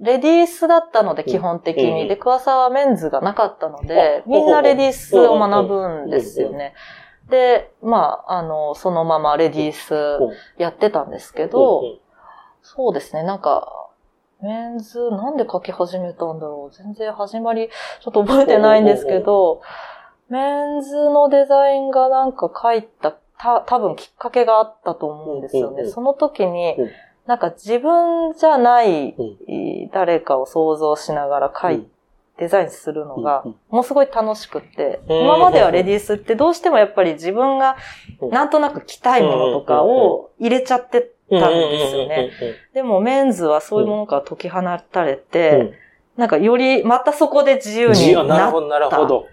[0.00, 2.08] レディースだったので、基本的に。
[2.08, 6.74] で、桑沢はメンズがなかったので、みんなレディースを学ぶんですよね。
[7.30, 9.94] で、まあ、あの、そのままレディース
[10.58, 11.82] やってたんですけど、
[12.62, 13.83] そうですね、なんか、
[14.44, 16.76] メンズ、なんで書き始めたんだろう。
[16.76, 17.70] 全然始まり、
[18.02, 19.62] ちょっと覚えてないんですけど、
[20.28, 25.86] メンズのデザインがなんか書いた、た、多分きっかけがあったと思うんですよね。
[25.86, 26.76] その時に、
[27.26, 29.16] なんか自分じゃない
[29.92, 31.86] 誰かを想像しながら書い
[32.36, 37.76] デザインするのが、ものすごい楽しくって、今まではレディースってどうしてもやっぱり自分が
[38.30, 42.30] なんとなく着たいものとかを入れちゃってたんですよね。
[42.72, 44.60] でもメンズはそういうものから解き放
[44.90, 45.74] たれて、
[46.16, 48.34] なんかよりまたそこで自由になった。
[48.34, 49.26] なるほど、なるほど。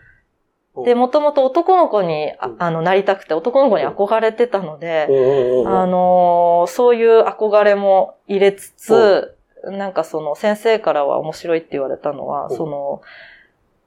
[0.86, 5.08] で、もともと男の子に、あの、なりたくて、男の子に憧れてたので、
[5.68, 13.02] あのそういう憧れも入れつつ、なんかその先生からは面白いって言われたのは、その、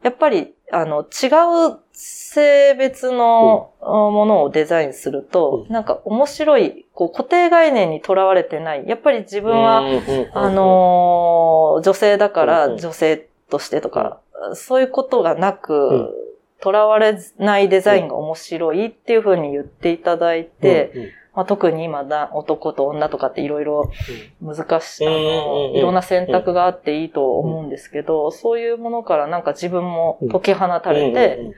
[0.05, 1.33] やっぱり、あの、違
[1.73, 8.87] う性別のものをデザインすると、なんか面白い、こう固定概念にとらわれてない。
[8.87, 9.83] やっぱり自分は、
[10.35, 14.21] あの、女性だから女性としてとか、
[14.53, 16.13] そういうことがなく、
[16.61, 23.91] とらわれないデザインが面白いっていうふうに言っていただいて、まあ、特に今だ、男と女とかっていろいろ
[24.41, 31.55] 難しい、あの、いろんな選択があっていいと思うんですけど、そういうものからなんか自分も解き放たれて、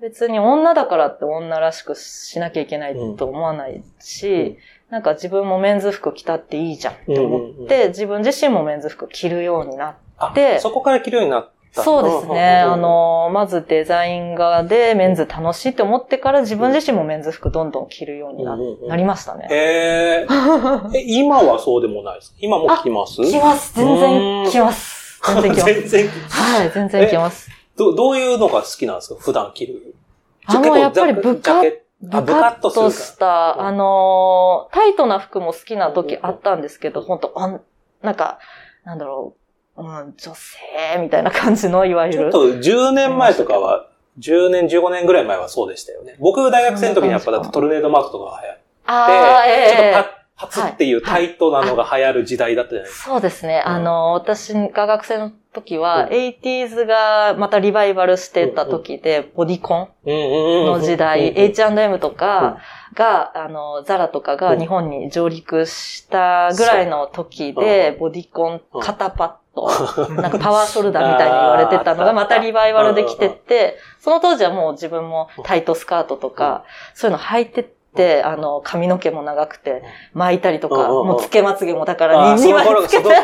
[0.00, 4.58] 別に女だからって女らしくしなきゃいけないと思わないし、
[4.90, 9.96] なんか自分もメンズ服着たっていいじゃんって思って、自分自身もメンズ服着るようにな
[10.30, 12.58] って、そこから着るようになっそうですね。
[12.60, 18.56] あの、まずデザイン画でメンズ楽しいって思ってから自分自身もメンズ服どんどん着るようにな,、
[18.88, 19.48] なりましたね。
[19.50, 21.02] へ え。
[21.06, 23.22] 今はそうでもないです今も着ます？
[23.22, 23.74] 着ます。
[23.74, 25.20] 全然着ます。
[25.24, 25.72] 全然着ます。
[25.72, 27.50] 全然はい、全然着ます。
[27.78, 29.20] ど、どういうのが好きなんですか？
[29.20, 29.94] 普段着る。
[30.46, 37.60] あ、もうやっぱりブカッブカッとした、あのタイトな服も好きな時あったんですけど、本当あ
[38.02, 38.40] なんか、
[38.84, 39.41] なんだろう、
[39.76, 40.58] うん、女性
[41.00, 42.30] みたいな感じの、いわゆる。
[42.30, 46.16] ちょっと10年前とかは、10年、15年ぐらい前はそうでしたよね。
[46.18, 53.10] 僕大学生の時にやっぱだとトルネードマークとかが流行って、あえー、ちょっと初っていうタイトなのが流行る時代だったじゃないですか。
[53.10, 53.60] そうですね。
[53.60, 62.58] あの、私が学生の時は、80s がまたリバイバルしてた時で、ボディコンの時代、H&M とか
[62.94, 69.68] が、あの、ザラとかが日本に上陸したぐらいの時で、ボディコン肩パッと、
[70.14, 77.62] なんかパワーショルダーみたいに言われてたのが またリバイバルできてって、その当時はもう自分もタイトスカートとか、そういうの履いて
[77.94, 79.82] て、あの、髪の毛も長くて、
[80.14, 83.20] 巻いたりとか、もうつけまつげもだから2枚つけて、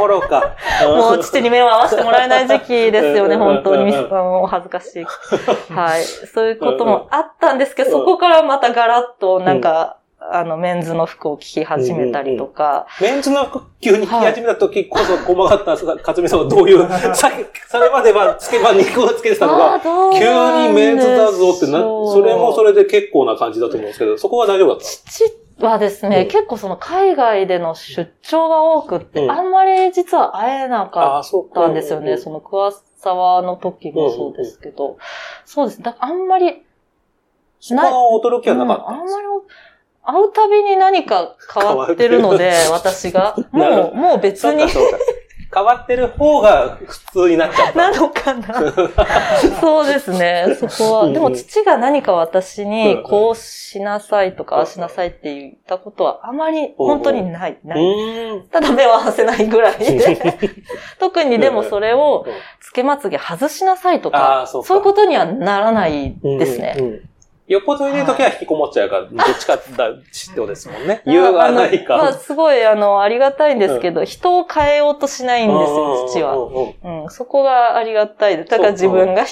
[0.87, 3.95] もう父に目を合わせてもらえない時期ですよね、 本当に。
[4.11, 5.07] お恥ずかしい。
[5.73, 6.05] はい。
[6.05, 12.87] そういうこともあったんですけど、そこからまたガラッとなんか、あの、メンズの服を着き始めたりとか。
[13.01, 17.31] メンズの服急に着始めた時こそ細かったかつみさんはどういう、さ
[17.69, 32.17] それまではつけば肉をつけてたのが、急にメンズだぞってな、それもそれで結構な感じだと思うんですけど、そこは大丈夫だった父はですね、うん、結構その海外での出張が多くって、うん、あんまり実は会えなかったんですよね。
[32.17, 34.99] その桑沢の時もそうですけど。
[35.45, 35.83] そうです。
[35.83, 36.63] だあんまり、
[37.61, 39.09] そこは驚きはなかった、あんまり
[40.11, 43.37] 会うたびに何か変わってるので、私が。
[43.53, 44.65] もう、もう別に。
[45.55, 47.91] 変わってる方が普通になっちゃった。
[47.91, 48.73] なのかな。
[49.61, 51.09] そうですね、そこは。
[51.11, 57.59] でも父が何か私に、こうしなさいとか、ああしなさいって言ったことはあまり本当にない。
[57.65, 58.43] ない。
[58.51, 60.19] ただ目を合わせないぐらいで。
[61.01, 62.27] 特にでもそれを、
[62.61, 66.77] つけまつげ外しなさいとか、そういうことにはならないですね。
[67.49, 69.63] よっぽどいない時は引きこもっちゃうから、どっちかだ
[70.13, 71.03] しってですもんね。
[71.07, 71.97] 言うがないか。
[71.97, 76.37] まあ、すごい、あの、ありがたいんですけど、人を変えようとしないんですよ、父は。
[77.03, 78.51] うん、そこがありがたいです。
[78.51, 79.27] だから自分が引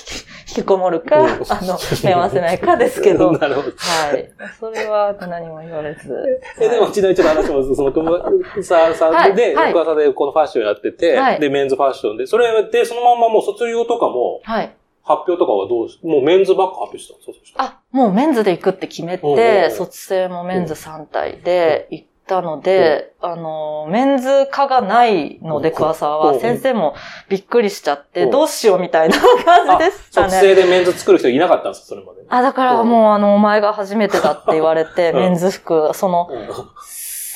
[0.46, 1.22] きこもるか、あ
[1.62, 3.32] の、目合わせないかですけど。
[3.36, 3.68] なるほど。
[3.76, 4.30] はい。
[4.58, 6.40] それは何も言われず。
[6.58, 7.74] え、でも、ちなみにちょっと話します。
[7.74, 14.74] その、友沢さんで、桑田でこのファッションやってて、で、メンズファッションで、それで、そのままもう卒業とかも、はい。
[15.06, 26.96] 発表とかはどうもうメンズばっか発表したんですかあ、もうメンズで行くって決めて、卒生もメンズ3体で行ったので、あの、メンズ化がないので、桑沢は、先生も
[27.28, 30.54] びっくりしちゃって、どうしようみたいな感じでした卒ね。
[30.54, 32.22] 生でメンズ作る人いなかったんですかそれまで。
[32.28, 35.16] あ、だからもう、あの、お前が初めてだって言われて、うん。
[35.20, 36.48] メンズ服、その、うん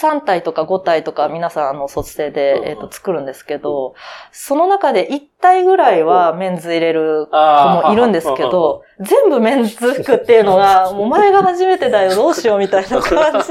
[0.01, 3.95] 3体とか5体とか皆さんあの卒生で、うんえっ、と作るんですけど、
[4.33, 13.49] その中で1体ぐらいはメンズ入れる子もいるんですけど、全部メンズ服っていうのが、 お前が初めてだよ、どうしようみたいな感じ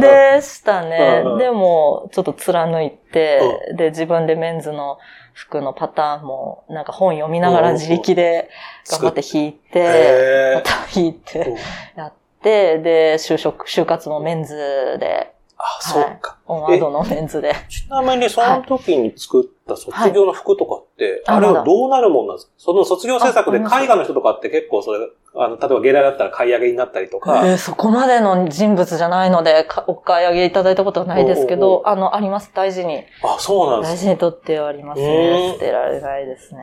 [0.00, 1.22] でしたね。
[1.38, 3.40] でも、ちょっと貫いて、
[3.76, 4.98] で、自分でメンズの
[5.34, 8.48] 服のパターンも、なんか本読みながら自力で
[8.90, 11.56] 頑張って引いて、へまた引いてうん。
[11.96, 16.38] やって、で、就職、就活もメンズで、あ、そっか。
[16.46, 17.54] オンワードのメンズで。
[17.68, 22.52] ちなみにその時に作った卒業の服とかって、はいあれはどうなるもんなんですか？
[22.58, 32.50] その卒業制作で絵画の人とかって結構それ、あの、例えば芸大だったら買い上げになったりとか、えーそこまでの人物じゃないので、かお買い上げいただいたことはないですけおうおうど、あの、あります。
[32.54, 33.04] 大事に。
[33.22, 35.50] あ、そうなんです大事にとってはありますうね。
[35.50, 36.62] ん捨てられないですね。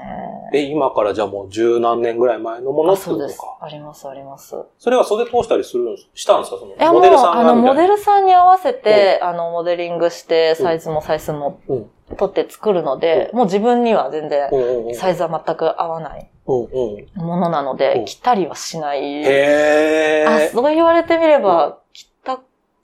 [0.53, 3.57] え、今からじゃあもう十何年ぐらい前のものあ、ってこそうですとか。。
[3.61, 4.55] あります、あります。
[4.79, 6.57] それは袖通したりするんですしたんですか？
[6.57, 16.29] そのモデルさんあの、モデル、ルさんに合わせて、あの、モデリングして、サイズもサイズもうん取って作るので、もう自分には全んうんうんサイズは全く合わない。
[16.45, 16.67] も
[17.15, 19.01] のなのうんで、着たりはしない。
[19.23, 20.49] へあ、ー。
[20.51, 22.39] そう言われてみれば、着た、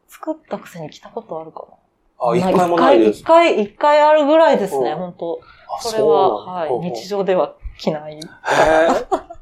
[0.07, 2.29] 作ったくせに着たことあるかな。
[2.31, 3.19] あ、一回もないです。
[3.19, 3.23] 一。
[3.23, 4.97] 回、一回、あるぐらいですね、うん。
[4.97, 5.39] 本当。
[5.77, 8.19] あそれは、はい、日常では着ない。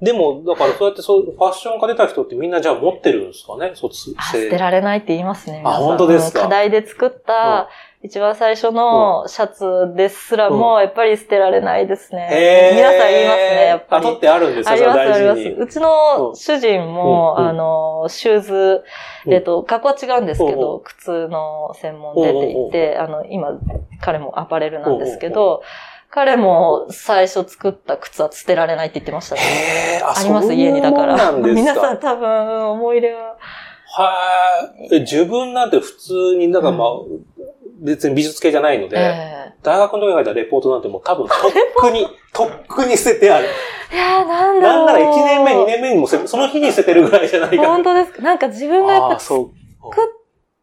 [0.01, 3.71] でも、だからそうやってそう、ファッション家出た人ってみんなじゃあ持ってるんですかね？
[3.73, 5.63] 卒あ、生捨てられないって言いますね。
[5.65, 6.41] あ本当ですか？
[6.41, 7.67] うん課題で作った、
[8.03, 12.29] 一番最初のシャツですらも、やっぱり捨てられないですね。
[12.31, 14.05] へー皆さん言いますね、やっぱあ、り。
[14.05, 15.41] 取ってあるんですよ、あります、あり大ます。
[15.63, 18.83] うちの主人も、あの、シューズ、
[19.25, 23.59] うんえっと、格好は違うんですけど、靴の専門出ていて、あの、今、
[23.99, 25.63] 彼もアパレルなんですけど、
[26.11, 29.41] 彼も最初作った靴は捨てられないって言ってましたね。
[30.03, 31.31] ああります、家にだから。
[31.33, 33.35] 皆さん多分、思い入れは。
[33.89, 34.13] は
[34.79, 34.95] い。
[34.95, 36.87] え自分なんて普通に、なんかまあ、
[37.79, 41.37] 別に美術系じゃないので、え大学の時に書いたレポートなんてもう多分とっ
[41.75, 43.47] くに、とっくに捨ててある。
[43.91, 44.83] えいやー、なんだろう。
[44.83, 48.21] なんなら1年目、2年目にもその日に捨ててるぐらいじゃないか本当ですか？
[48.21, 49.95] なんか自分がやっぱあーそう。
[49.95, 50.05] 作っ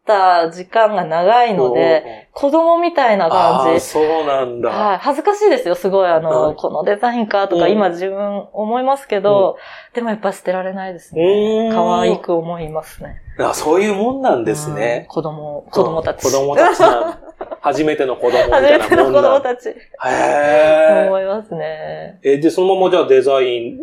[0.05, 3.77] た時間が長いので、子供みたいなあ感じ。
[3.77, 4.69] ーそうなんだ。
[4.69, 4.97] はい。
[4.97, 6.07] 恥ずかしいですよ、すごい。
[6.09, 9.57] あの、はいこのデザインかとか、うん今自分思いますけど、
[9.93, 11.69] でもやっぱ捨てられないですね。
[11.69, 13.21] ん可愛く思いますね。
[13.39, 15.07] あそういうもんなんですうんね。
[15.09, 16.23] 子供、子供たち。
[16.23, 17.19] 子供たちなん
[17.61, 19.69] 初めての子供みた初いなめての子供たち。
[19.69, 22.19] へ思いますね。
[22.23, 22.33] え。
[22.33, 23.77] え、で、そのままじゃあデザイン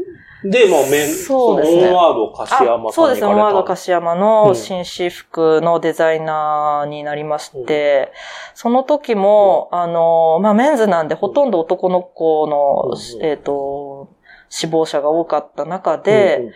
[0.44, 1.88] で、まあ、メン、そうですね。
[1.88, 3.20] オンワード柏山そうです。
[3.20, 3.26] ね。
[3.26, 4.20] オンワード柏山うん。
[4.20, 8.12] の新私服のデザイナーになりまして、
[8.54, 14.08] その時も、あの、まあ、メンズなんでほとんど男の子の、うんえっ、と、
[14.48, 16.52] 死亡者が多かった中で、うんうん。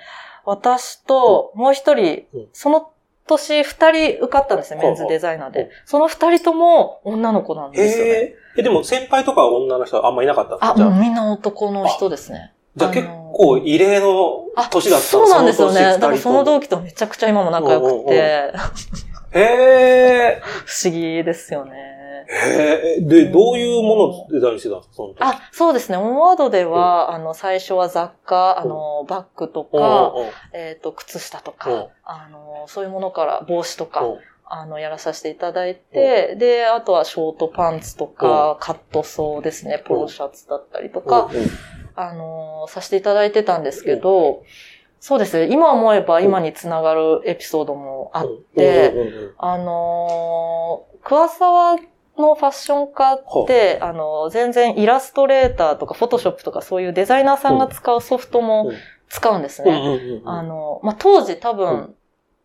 [0.46, 2.92] 私ともう一人うん、その
[3.27, 5.70] 年二人受かったんですね、メンズデザイナーうんで。
[5.85, 8.11] その二人とも女の子なんですよね。
[8.11, 8.37] へえ。
[8.59, 12.53] え、でも先輩とかは女の人はあんまいなかったんですあ、かあもうみんな男の人ですね。
[12.77, 13.26] じゃあ結構
[13.64, 15.75] 異例のあ、年だったそうなんですよね。
[15.75, 18.53] その年だからその同期とめちゃくちゃ今も仲良くて、
[19.33, 20.40] へえ。
[20.64, 21.72] 不思議ですよね。
[22.29, 23.01] へえ。
[23.01, 25.16] で、どういうものをデザインしてたんですかその時？
[25.20, 25.99] あ、そうですね。
[25.99, 30.12] オンワードでは、あの、最初は雑貨、あの、バッグとうんか、
[30.53, 41.31] えっと、靴下とうんか、あの、そういうものから帽子とかうん、あの、やらさせていただいて、で、あとはショートパンツとか、カットソーですね、ポロシャツだったりとか、
[41.96, 44.44] あの、させていただいてたんですけど、
[45.00, 45.37] そうです。
[45.38, 45.52] ね。
[45.52, 48.92] 今思えば今につながるエピソードもあって、
[49.38, 51.76] あのー、桑沢
[52.18, 58.76] のファッション家って、あの、全然イラストレーターとかフォトショップとかそういうデザイナーさんが使うソフトもうん。
[59.09, 60.22] 使うんですうんね。
[60.24, 61.94] あの、まあ、当時多分、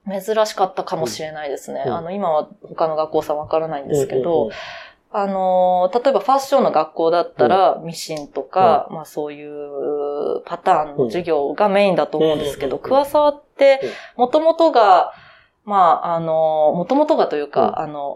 [0.07, 1.83] 珍しかったかもしれないですね。
[1.85, 1.93] うん。
[1.93, 4.51] あの、今は他の学校さんわからないんですけど、
[5.13, 13.89] あの、例えばファッションの学校だったら、ミシンとか、まあそういうパターンの授業がメインだと思うんですけど、うん桑沢ってうん、
[14.21, 15.11] もともとが、
[15.65, 17.83] まあ、あの、もともとがというか、うん。
[17.83, 18.15] あの、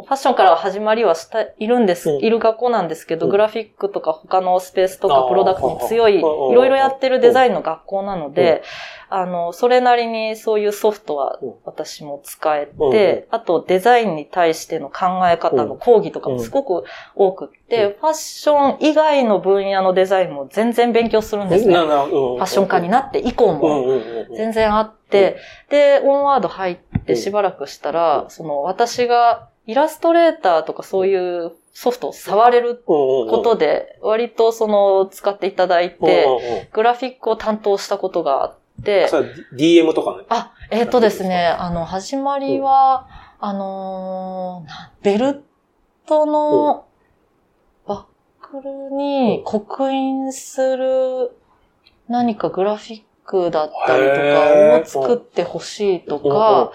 [0.00, 2.24] ファッションからは始まりはした、いるんです、うん。
[2.24, 3.30] いる学校なんですけど、うん。
[3.30, 8.62] グラフィックとか他のスペースとかプロダクトに強い、いうんろいろやってるデザインの学校なので、
[9.10, 12.92] あの、それなりにそういうソフトはうん私も使えうん。
[12.92, 17.92] て、あとデザインに対しての考え方の講義とかもすごく多くって、うん。
[18.00, 21.74] ファッション以外の分野のデザインも全然勉強するんですね。
[21.74, 23.84] ファッション家になって以降うんも
[24.34, 25.36] 全然あって、
[25.68, 36.26] で、オンワード入ってしばらくしたら、その私がイラストレーターとかそういうソフトを触れるこことで、割とその使っていただいて、
[36.72, 40.24] グラフィックを担当したことがあって、それは DM とかね。
[40.28, 43.06] あ、えっ、とですね、あの、始まりは、
[43.40, 45.42] あのーなベル
[46.06, 46.86] トの
[47.86, 48.04] バッ
[48.40, 51.32] クルに刻印する
[52.08, 54.04] 何かグラフィックだったり
[54.84, 56.72] とかを作ってほしいとうんか、、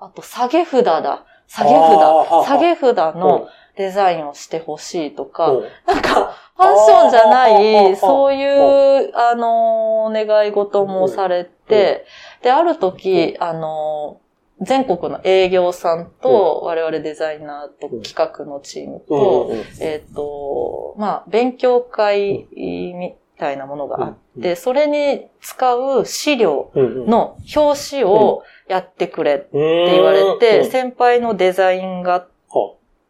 [0.00, 1.24] あと下げ札だ。
[1.50, 2.46] 下げ札。
[2.46, 5.64] 下げ札のデザインをしてほしいとか、うん。
[5.86, 12.06] なんか、ファッションじゃない、そういう、あのー、願い事もされて、
[12.42, 19.06] で、ある時、あのー、全国の営業さんと、我々デザイナーと企画のチームうん。
[19.06, 24.42] と、えっと、まあ、勉強会みたいなものがあっうん。
[24.42, 32.28] て、それに使う資料の表紙をやってくれって言われて、先輩のデザイン画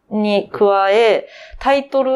[0.09, 1.27] に加え、
[1.59, 2.11] タイトル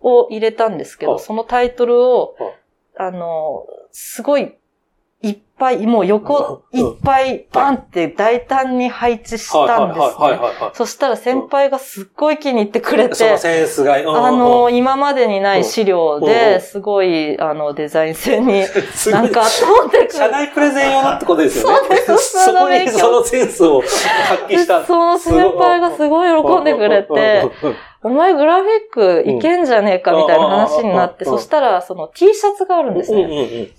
[0.00, 2.54] を入れたんですけど、はいそのタイトルをはい、
[2.96, 4.54] あの、すごい、
[5.20, 6.80] いっぱい、もう横うん。
[6.80, 10.38] いっぱいバンって大胆に配置したんですね。
[10.74, 18.60] そしたら先輩がすっごい気に入ってくれてその、センスが、あの、今までにない資料で、すごい、あの、デザイン性に、
[19.10, 19.28] ない。
[19.28, 20.32] んか、通ってく社る。
[20.32, 21.78] 内プレゼン用のってことですよね。
[21.78, 24.86] そうですそこにそのセンスを発揮した。
[24.86, 27.50] その先輩がすごい喜んでくれて、
[28.02, 31.32] お前グラフィックいけんじゃねえかみたいな話になって、うん。
[31.32, 33.22] そしたらその T シャツがあるんですね。
[33.22, 33.28] うん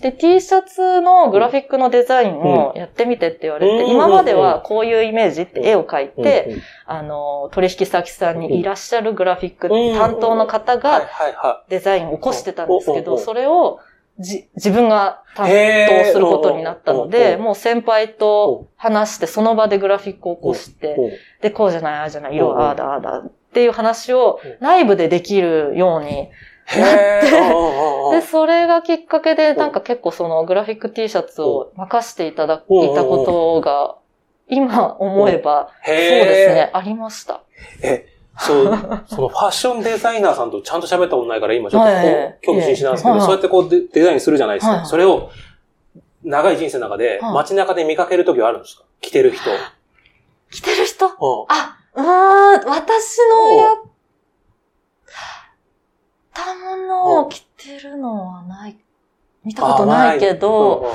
[0.01, 3.91] で、T シャツのグラフィックのデザインをやってみてって言われて、うん。
[3.91, 13.79] 今まではこういうイメージって絵を描いうんて、あの、取引先さんにいらっしゃるグラフィックうん担当の方はいがデザインを起こしてたんですけど、それを
[14.19, 17.41] じ自分が担当することになったのうんで、うん。
[17.41, 24.57] もう先輩と話して、その場でグラフィックを起こしてで、こうじゃない、ああじゃない、色ああだ、ああだっていう話をうん。
[24.59, 26.29] 内部でできるように。
[26.67, 27.47] へー。
[27.47, 32.57] うんうんうんで、それがきっかけで、なんか結構そのグラフィック T シャツを任していただい
[32.95, 33.95] たことが、
[34.47, 37.41] 今思えば、そうですね、ありました。
[37.83, 38.07] え、
[38.39, 41.89] そう、 そのファッションデザイナーさんとちゃんと喋ったことないから、今ちょっと
[42.41, 44.85] 興味津々なんですけど、そうやってこうデデザインするじゃないですか。
[44.85, 45.29] それを、
[46.23, 47.33] 長い人生の中で、はい。
[47.35, 48.83] 街中で見かけるときはあるんですか？
[49.01, 49.43] 着てる人。
[50.51, 51.05] 着てる人？
[51.05, 51.13] うん。
[51.49, 52.07] あ、うーん、
[52.69, 53.77] 私のやっ
[56.33, 58.77] たものを着てるのはない。
[59.43, 60.91] 見たことないけど、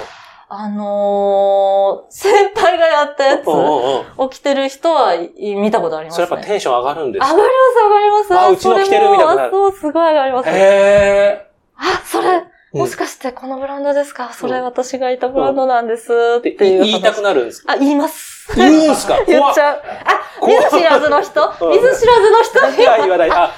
[0.49, 6.27] あのー、先輩がやったやつうんうんうんうんを着てる人はい見たことありますね。
[6.27, 7.33] それやっぱテンション上がるんですか？
[7.33, 8.35] 上がります、上がります。
[8.39, 10.49] あうちの着てるみたいになるそう、すごい上がります。
[10.51, 14.33] へあ、それ、うんもしかしてこのブランドですか？
[14.33, 16.13] それうん私がいたブランドなんです。
[16.13, 16.91] ーっていう話。
[16.91, 17.73] 言いたくなるんですか？
[17.73, 18.34] あ、言います。
[18.57, 19.19] 言うんすか？
[19.27, 19.83] 言っちゃう。
[20.05, 21.55] あ、見ず知らずの人？
[21.61, 21.71] うん。
[21.73, 22.81] 見ず知らずの人？
[22.83, 23.31] いや、言わない。
[23.31, 23.51] あ、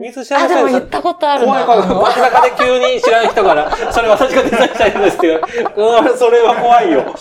[0.00, 1.64] 水知らあ、ないでも言ったことあるな。
[1.64, 2.14] 怖い怖い。
[2.14, 5.40] 街中で急に知らない人から、それ私がデザインしたいんですっていう。
[5.76, 7.04] うん、それは怖いよ。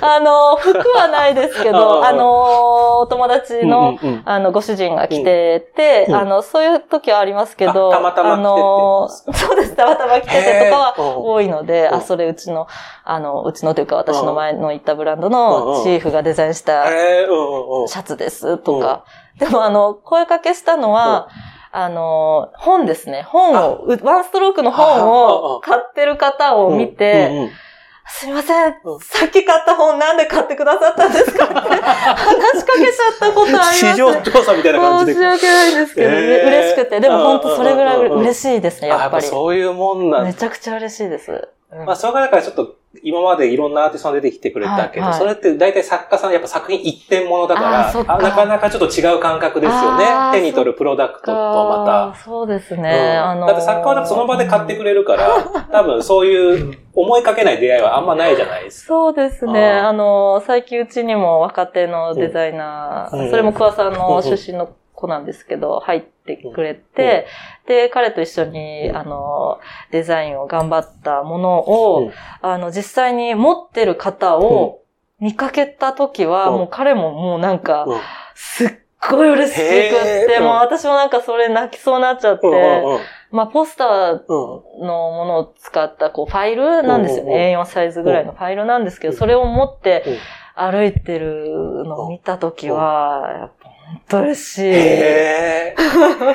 [0.00, 12.66] あの、服はないですけあど、ああの、お友達の、うんうんうんあの、ご主人が来てて、うんあの、そういう時はありますけど、あたまたまあの、そうです、たまたま来ててとかは多いので、うんあ、それうちの、
[13.04, 16.86] あの、うちのというか私の前の行ったブランドのんチーフがデザインした。
[16.86, 19.04] シャツですとか。
[19.38, 21.28] でもあの、声かけしたのは、
[21.72, 23.22] あの、本ですね。
[23.22, 27.50] 本を、うワンストロークの本を買ってる方を見て、うんうんうん
[28.14, 31.44] すみません、うんさっき買った本なんで買ってくださったんですか？
[31.44, 33.78] って 話しかけちゃったことあります。
[33.78, 35.14] 市場調査みたいな感じで。
[35.14, 37.00] 申し訳ないんですけど、嬉しくて。
[37.00, 39.26] でも本当それぐらい嬉しいですね、あやっぱやっぱり。
[39.26, 41.48] そういうもんなんめちゃくちゃ嬉しいです。
[41.72, 41.86] うん。
[41.86, 45.18] まあ、それがだからちょっと、今までいろんなアーティストが出てきてくれたけど、はいはい。
[45.18, 48.14] それって大体作家さん、やっぱ作品一点物だから、か。
[48.14, 50.04] あなかなかちょっと違う感覚ですよね。
[50.32, 52.22] 手に取るプロダクトとまた。
[52.22, 52.82] そうですうん。
[52.82, 53.16] ね。
[53.16, 53.48] あのー。
[53.48, 58.88] だって作家はその場で買ってくれるから、 多分そういう思いかけない出会いはあんまないじゃないですか。
[58.88, 59.70] そうですね。
[59.80, 59.88] あー。
[59.88, 63.30] あの、最近うちにも若手のデザイナー、うん。
[63.30, 67.26] それも桑さんのうん出身の子なんですけど、入ってくれて、
[67.66, 72.12] で、彼と一緒に、うんあの、デザインを頑張ったものを、うん。
[72.40, 74.80] あの、実際に持ってる方を
[75.20, 76.58] 見かけた時は、うん。
[76.58, 78.00] もう彼ももうなんか、うん。
[78.34, 78.68] すっ
[79.10, 82.82] ごい嬉しくって、もう私もなんかそれ泣きそうになっちゃって、
[83.30, 84.86] まあ、ポスターうん。
[84.86, 87.56] のものを使ったこうファイルなんですよね。
[87.56, 90.16] A4 サイズぐらいのファイルなんですけど、それを持ってうん。
[90.54, 93.52] 歩いてるのを見たときは、やっ
[94.10, 94.62] 嬉しい。
[94.62, 95.76] へえ。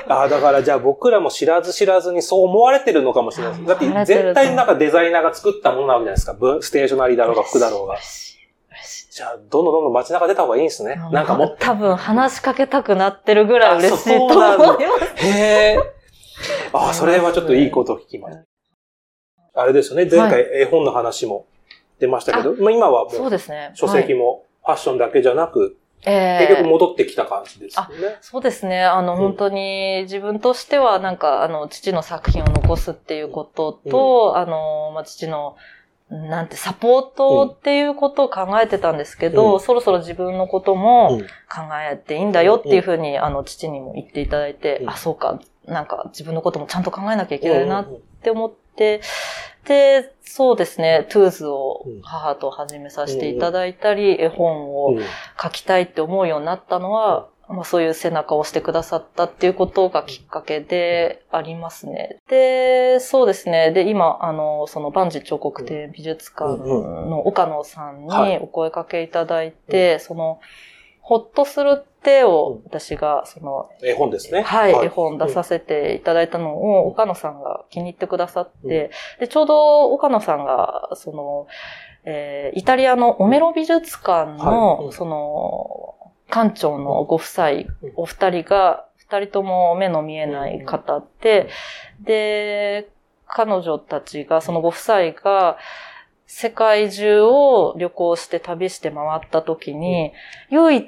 [0.08, 3.66] あだからじゃあ僕らも知らず知らずにそう思われてるのかもしれないです。
[3.66, 6.34] だって絶対なんかデザイナーが作ったものなわけじゃないですか。
[6.34, 8.06] ブステーショナリーだろうが服だろうが嬉。
[8.06, 8.38] しい。
[8.72, 9.12] 嬉しい。
[9.12, 10.96] じゃあ、どんどんどんどん街中出た方がいいんですね。
[11.12, 11.58] なんかもう。
[11.60, 15.26] 多分話しかけたくなってるぐらい嬉しいと思います。
[15.26, 15.30] へ
[15.76, 15.80] え。
[16.74, 18.44] あ、それはちょっといいことを聞きました。
[19.62, 21.48] あれですよね、前回絵本の話も
[22.00, 23.72] 出ましたけど、まあ今はもうそうですね。
[23.74, 25.76] 書籍もファッションだけじゃなく、
[26.08, 28.18] ええ結局戻ってきた感じですよね。
[28.22, 28.84] そうですね。
[28.84, 29.20] あの、うん。
[29.20, 35.58] 本当に自分としては、なんか、あの、父の作品を残すっていうことと、あの、まあ、父の、
[36.10, 39.60] なんて、サポートっていうことを考えてたんですけど、うん。
[39.60, 41.22] そろそろ自分のこともうん。
[41.24, 41.28] 考
[41.92, 44.90] えていいんだよっていうふうに、あの、父にも言っていただいて、うん。
[44.90, 52.02] あ、そうか、なんか自分のこともちゃんと考えなきゃいけないなっうんて思って、で、そうですね、トゥーズをうん。
[52.02, 55.04] 母と始めさせていただいたり、絵本をうん。
[55.42, 62.18] 書きたいって思うようになったのは、まあそういう背中を押してくださったっていうことがきっかけでありますね。
[62.30, 63.72] で、そうですね。
[63.72, 68.32] で、今、あの、その万事彫刻展美術館の岡野さんはい。
[68.32, 70.40] にお声かけいただいて、その、
[71.08, 74.42] ほっとする手を私が、その、絵本ですね。
[74.42, 81.48] はい、絵本出させていただいたのを、岡野さんが気に入ってくださって、で、ちょうど岡野さんが、その、
[82.04, 85.96] えーイタリアのオメロ美術館の、その、
[86.30, 87.52] 館長のご夫妻、
[87.96, 91.48] お二人が、二人とも目の見えない方で、
[92.02, 92.90] で、
[93.28, 95.58] 彼女たちが、そのご夫妻が、
[96.28, 100.12] 世界中を旅行して旅して回った時に、
[100.50, 100.88] 唯一、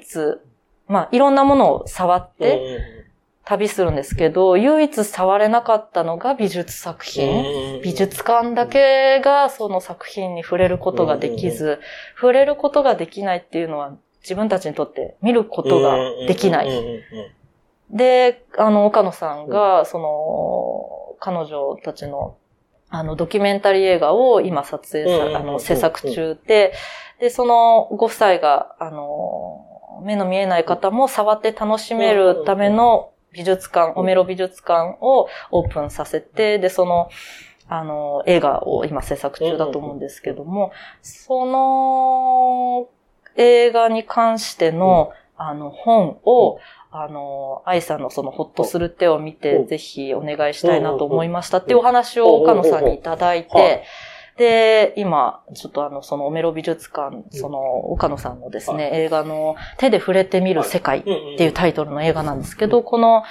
[0.86, 2.78] まあ、いろんなものを触って
[3.44, 7.74] 旅するんですけど、唯一触れなかったのが美術作品。
[7.74, 11.80] うん美術館だけがその作品に触れることができず、
[12.14, 16.68] 触れることができないっていうのは自分たちにとって見ることができない。
[17.90, 22.36] で、あの、岡野さんが、その、彼女たちの、
[22.90, 26.72] あの、ドキュメンタリー映画を今撮影さ、あの、制作中で、
[27.20, 29.64] で、そのご夫妻が、あの、
[30.02, 37.10] 目の見えない方も触って楽しめるための美術館、オメロ美術館をオープンさせて、で、その、
[37.68, 40.72] あの、映画を今制作中だと思うんですけども、
[41.02, 42.88] その
[43.36, 46.58] 映画に関しての、あの、本を、
[46.92, 49.60] あの、愛さんのその、ほっとする手を見て、う。
[49.60, 51.58] んぜひお願いしたいなと思いました。
[51.58, 53.84] っていうお話を岡野さんにいただいはいて、
[54.36, 57.60] で、今、ちょっとあの、その、オメロ美術館、その、
[57.92, 63.22] 岡野さんのですね、映画の、手で触れてみる世界っていうタイトルの映画なんですけど、この、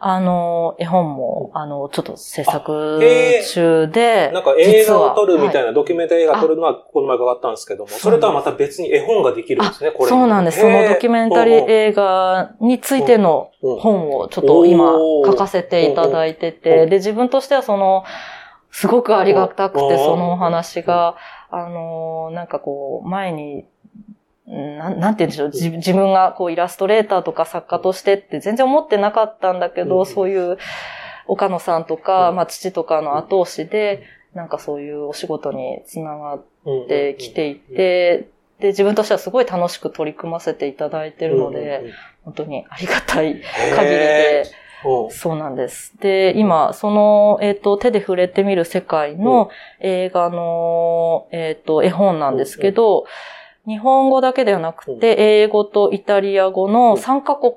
[0.00, 3.00] あの、絵本も、あの、ちょっと制作
[3.46, 5.64] 中で、なんか映画を撮るみたいな。
[5.64, 10.08] な、ドキュメンタリー映画撮るのはこの前伺ったんですけども、それとはまた別に絵本ができるんですね、これ。
[10.08, 10.60] そうなんです。
[10.60, 13.78] そのドキュメンタリー映画についてのうん。
[13.78, 14.92] 本をちょっと今
[15.26, 16.90] 書かせていただいてうて、ん。
[16.90, 18.04] で、自分としてはその、
[18.70, 19.88] すごくありがたくうん。
[19.88, 21.16] て、そのお話が、
[21.50, 23.66] あのー、なんかこう、前に、
[24.46, 25.48] なんなんて言うんでしょう。
[25.48, 30.06] 自自分がこうイラストレーターとか作家としてって全然思ってなかったんだけど、うん。
[30.06, 30.58] そういう
[31.26, 32.36] 岡野さんとか、うん。
[32.36, 34.02] まあ父とかの後押しで、
[34.34, 36.88] なんかそういうお仕事につながっうん。
[36.88, 38.28] てきていて、
[38.60, 41.92] で、自分としてはすごい楽しく取り組ませていただいてるので、、
[42.22, 43.40] 本当にありがたい
[43.74, 44.50] 限りで、う。
[44.50, 44.54] ん
[45.10, 45.94] そうなんです。
[46.00, 49.48] で、今、その、えっ、と、手で触れてみる世界の
[49.80, 53.06] 映画の、えっ、と、絵本なんですけど、
[53.66, 57.52] 日本語だけではなくて、英語とイタリア語の3カ国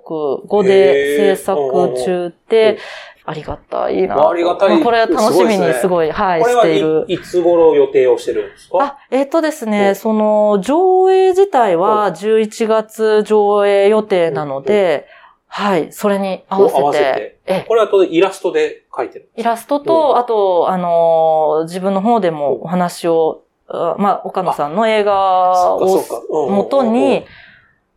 [0.47, 1.59] 語で制作
[2.05, 2.77] 中で、
[3.25, 4.29] ありがたいな。
[4.29, 4.81] ありがたい。
[4.81, 6.99] これは楽しみにすごい、はい、している。
[7.01, 8.77] はいいつ頃予定をしてるんですか？
[8.81, 9.71] あ、えっ、とですうん。
[9.71, 15.07] ね、その、上映自体は11月上映予定なので、
[15.49, 17.39] はい、それに合わせて、合わせて。
[17.47, 17.65] ええ。
[17.67, 19.29] これは当然イラストで描いてる。
[19.35, 26.25] イラストと、あと、あのー自分の方でもお話を、あまあ、岡野さんの映画をそうかそうか。
[26.29, 27.25] うんうんうん元に、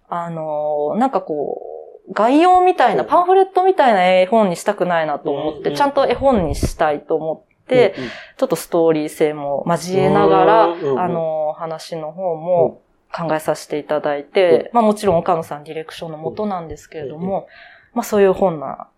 [0.08, 1.62] あのーなんかこ
[2.08, 3.06] う、概要みたいな、う。
[3.06, 7.94] んパンフレットみたいな絵本にしたくないなと思って、ちゃんと絵本にしたいと思って、
[8.36, 17.46] ちょっとストーリー性も交えながら、あの、話の方も考えさせていただいて、まあもちろん岡野さんディレクションのもとなんですけれども、
[17.94, 18.88] まあそういう本な、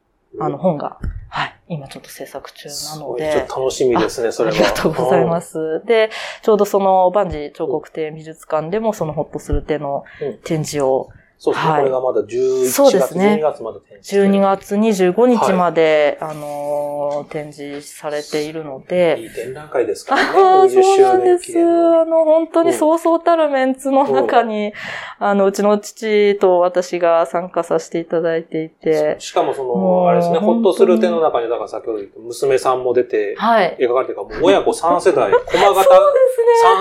[0.41, 0.99] あの本が、
[1.29, 3.47] はい、今ちょっと制作中なのちょでっ。
[3.47, 4.57] と楽しみですね、それは。
[4.57, 5.83] ありがとうございます。
[5.87, 6.11] で、
[6.43, 11.09] ちょうどその万事彫刻展美術館でもそのホッとする手のうん展示を
[11.43, 11.73] そうですね。
[11.73, 14.17] はいこれがまだ11月、そうですね12月まで展示。
[14.29, 20.41] 12月25日まで、あのー展示されているので、いい展覧会ですかあらね。
[20.41, 21.59] あ、20そうなん周です。
[21.59, 24.73] あの、本当にそうそうたるメンツの中に、
[25.19, 33.77] あの、うちの父と私が参加させていただいていて、しかもそもの、うあれですね、ほっとする点の本中に、だから先ほど言った娘さんも出て、はい。
[33.79, 35.91] 描かれてるから、親子3世代、駒 そう型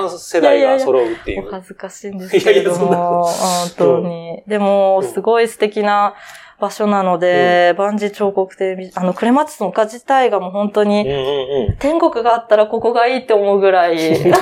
[0.07, 1.47] 3世代が揃うっていおう。
[1.51, 3.25] 恥ずかしいんですけれどいやいや本
[3.77, 4.43] 当に。
[4.51, 6.13] でも、うんすごい素敵な
[6.59, 14.33] 場所なので、万事彫刻展、あの、クレマチスの丘自体がもう本当うんに、うん天国があったらここがいいって思うぐらい、うん。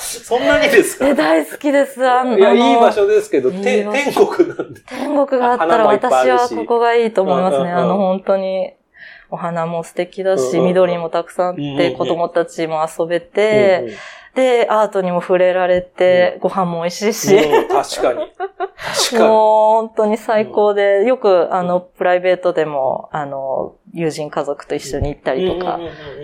[0.00, 1.06] そんなにですか？
[1.06, 2.04] え大好きです。
[2.04, 3.02] あのいや、いい場所。
[3.02, 4.80] 所ですけど、いい天国なんで。
[4.88, 7.70] 天国があったら私はここがいいと思いますね。
[7.70, 8.72] あの、本当に。
[9.34, 13.94] お花も素敵だし、緑もたくさんあって、子供たちも遊べて、
[14.34, 17.36] で、アートにも触れられて、ご飯も美味しいし、
[17.68, 18.32] 確かに。
[18.32, 19.18] 確かに。
[19.22, 25.78] もう本当に最高で、よくあの、プライベートでも、あの、友人家族と一緒に行ったりとか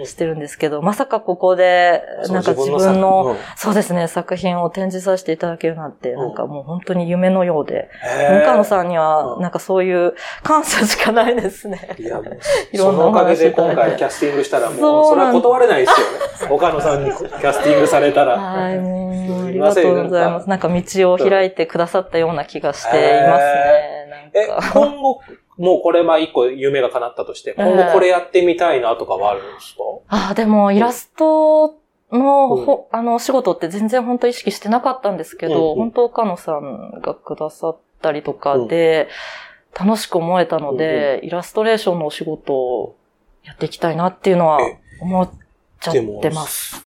[0.05, 11.97] してるんですけど、まさかここで、なんか自作分の、うんそうですね、作品を展示させていただけるなんて、んなんかもう本当に夢のようで、へー文化野さんには、うんなんかそういう感謝しかないですね。
[11.99, 12.21] いや、
[12.73, 16.55] いろんなおそのおかげで今回キャスティングしたらもう、それは断れないですよね。
[16.55, 18.39] 岡野さんにキャスティングされたら。
[18.39, 20.49] はい、もう、ありがとうございます。
[20.49, 23.99] なんか道を開いてくださったような気がしていますね。
[24.35, 25.21] え今後、
[25.59, 29.83] もうこれまあ一個夢が叶ったとして、今後これやってみたいなとかはあるんですか？
[30.31, 31.75] あ、でも、イラスト
[32.13, 32.65] の、うん。
[32.65, 35.79] ほあの、お仕事って全然本当意識してなかったんですけど、うんうん。
[35.79, 39.09] 本当岡野さんがくださったりとかで、
[39.79, 42.97] 楽しく思えたので、イラストレーションのお仕事を
[43.45, 45.31] やっていきたいなっていうのはえ思っ
[45.81, 46.88] ちゃってます。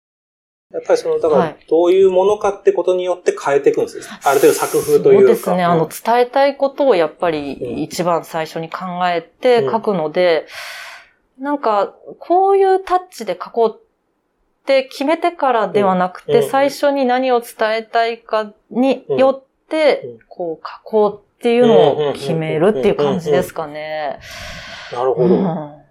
[0.73, 1.49] やっぱりその、だかはい。
[1.49, 4.03] ら、どういうものかってことによって変えていくんですね。
[4.23, 5.21] ある程度作風というか。
[5.21, 5.63] そうですね。
[5.63, 7.33] あの、うん伝えたいことをやっぱうん。
[7.33, 9.71] り一番最初に考えてうん。
[9.71, 10.47] 書くので、
[11.39, 16.43] なんか、こういうタッチで書こうって決めてからではなくて、うん。
[16.43, 16.49] うん。
[16.49, 19.43] 最初に何を伝えたいかによっうん。
[19.69, 24.19] て、こう書こうっていうのを決めるっていう感じですかね。
[24.91, 25.82] なるほど。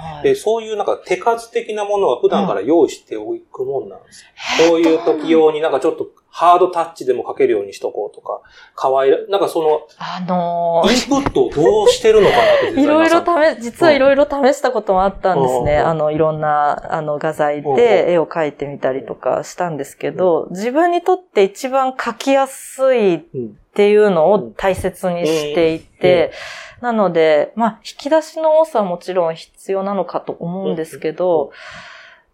[0.00, 0.22] うんはい。
[0.22, 4.30] で、そういうなんか手数的なものは普段から用意しておくもんなんですか、
[4.68, 8.40] こういう時用になんかちょっとハードタッチでも書けるようにしとこうとか、
[8.74, 10.92] 可愛いら、なんかその、あのー。
[10.92, 15.78] インプットをどうしてるのかなってい ろいろ試、実はいろいろ試したこともあったんですね。
[15.78, 26.32] うんあの、いろんな、あの、画材うんで絵を描いてみたりとかしたんですけど、自分にとって一番描きやすいっうんていうのを大切にしていて、
[26.80, 31.52] なので、まあ、引き出しの多さはもちろん必要なのかと思うんですけど、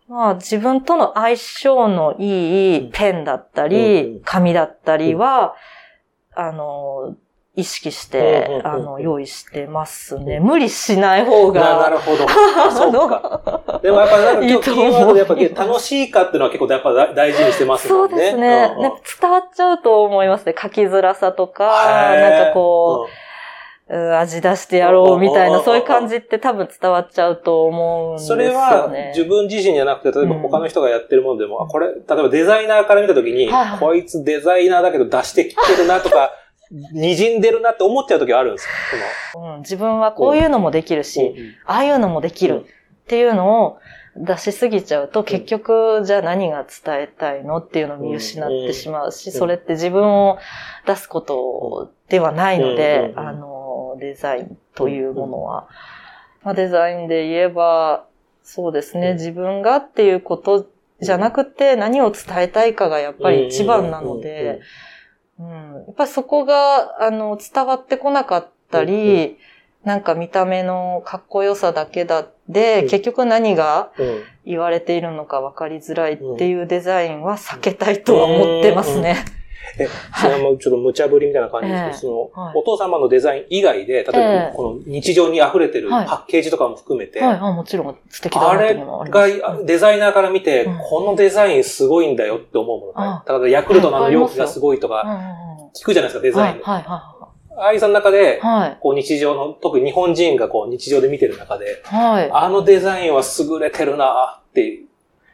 [0.08, 5.54] まあ、自分との相性のいいペンだったうんり、紙だったりは、
[6.34, 7.16] あの、
[7.56, 10.40] 意識してあの、用意してますね。
[10.40, 11.88] 無理しない方ななが。
[11.90, 12.28] るほど。
[12.70, 13.80] そうか。
[13.82, 17.94] でもやっぱなんか今日キーワードでやっぱ楽しいかっていうのは結構やっぱ大事にしてますね。
[17.98, 18.70] うんですね。
[19.20, 20.54] 伝わっちゃうと思いますね。
[20.60, 21.64] 書きづらさとか、
[22.14, 23.25] なんかこう、うん
[23.88, 28.44] 味出してやろうみたいな、うんうんうんうんそういう感じって多分伝わっちゃうと思うんですよね。
[28.46, 33.78] それは自分自身じゃなくて、例えば他の人がやってるものでも、あこれ、例えばデザイナーから見たときに、はいはい。
[33.78, 36.32] こいつデザイナーだけど出してきてるなとか、
[36.94, 38.68] 滲んでるなって思っちゃうときあるんです
[39.34, 39.40] よ。
[39.40, 43.78] うん、自分はこういうのもできるそのし、ああいうのもできるっていうのを
[44.16, 50.38] 出しすぎちゃうと、結局、じゃあ何が伝えたいのっていうのを見失ってしまうし、それって自分を
[50.86, 53.20] 出すことではないので、うん。
[53.20, 53.55] あの、
[53.98, 55.68] デザインというものは。
[56.42, 58.06] まあ、デザインで言えば、
[58.42, 60.68] そうですね、自分がっていうこと
[61.00, 64.60] じゃなくて、何を伝えたいかがやっぱり一番なので、
[65.38, 69.38] うん、やっぱりそこが、あの、伝わってこなかったり、
[69.84, 72.88] なんか見た目のかっこよさだけだで、うん。
[72.88, 74.22] 結局何がうん。
[74.46, 79.24] 言われているのか分かりづらいっていうデザインは避けたいとは思ってますね。
[79.78, 79.88] え、
[80.20, 82.30] それはもうちょっと無茶ぶりみたいな感じですけど、ええ。
[82.32, 82.54] その、はい。
[82.56, 84.56] お父様のデザイン以外で、例えば、ええ。
[84.56, 86.06] この日常に溢れてるパはい。
[86.06, 88.74] ッケージとかも含めて、はい、あもちろん素敵だあれ。
[88.74, 90.78] がデザイナーから見て、うん。
[90.78, 92.94] このデザインすごいんだよって思うものね。
[92.96, 95.10] あだからヤクルトのあの容器がすごいとか、うん。
[95.10, 95.46] うんうん
[95.76, 96.64] 聞くじゃないですか、デザインで。
[96.64, 96.84] はい、はい、
[97.60, 97.76] はい。
[97.76, 98.78] うさんの中でい、、はい。
[98.80, 102.30] こう日常の、特に日本人がこう日常で見てる中で、はい。
[102.32, 104.80] あのデザインは優れてるなって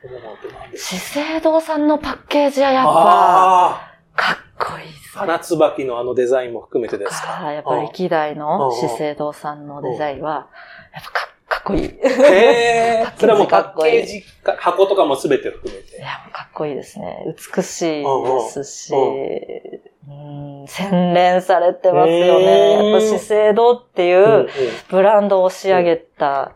[0.04, 7.38] 思うのって資生堂さんのパッケージはやっぱ、あかっこいいですあ、花椿のあのデザインも含めてですか？
[7.42, 10.48] かやっぱり歴代のうん資生堂さんのデザインは、
[10.94, 11.84] やっぱか かっこいい。
[11.84, 13.18] いへー。
[13.20, 15.96] それはもうパッケージか、箱とかも全て含めて。
[15.98, 17.24] や、もうかっこいいですね。
[17.56, 22.76] 美しいですしうん、うん洗練されてますよね。
[22.80, 24.48] うんやっぱ資生堂っていう
[24.88, 26.52] ブランドを仕上げた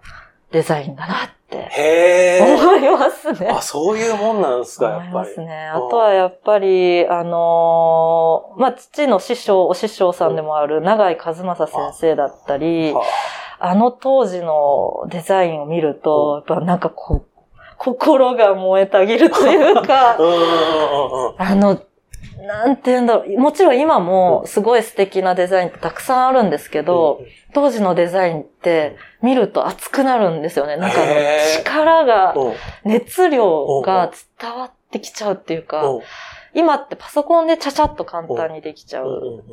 [0.51, 2.55] デザインだなってへえ。
[2.55, 3.49] 思いますね。
[3.49, 5.29] あ、そういうもんなんですか、や思いっぱり。
[5.29, 5.67] ますね。
[5.69, 13.03] あとはやっぱり、あのーまあ、父の師匠、お師匠さんでもある長井和正先生だったり、は
[13.59, 17.47] あの当時のデザインを見ると、やっぱなんかこう、
[17.79, 20.17] 心が燃えたぎるというあか。
[21.39, 21.81] あの、
[22.47, 23.39] なんて言うんだろう。
[23.39, 27.21] もちろん今もすごい素敵なデザインってたくさんあるんですけど、
[27.55, 28.97] 当時のデザインって
[29.27, 30.77] 見ると熱くなるんですよね。
[30.77, 30.99] なんか
[31.59, 32.51] 力が、う。
[32.51, 32.55] ん、
[32.85, 35.99] 熱量が伝わってきちゃうっていうか、う。
[35.99, 36.03] ん
[36.55, 39.45] 今ってパソコンでちゃちゃっと簡単にできちゃう。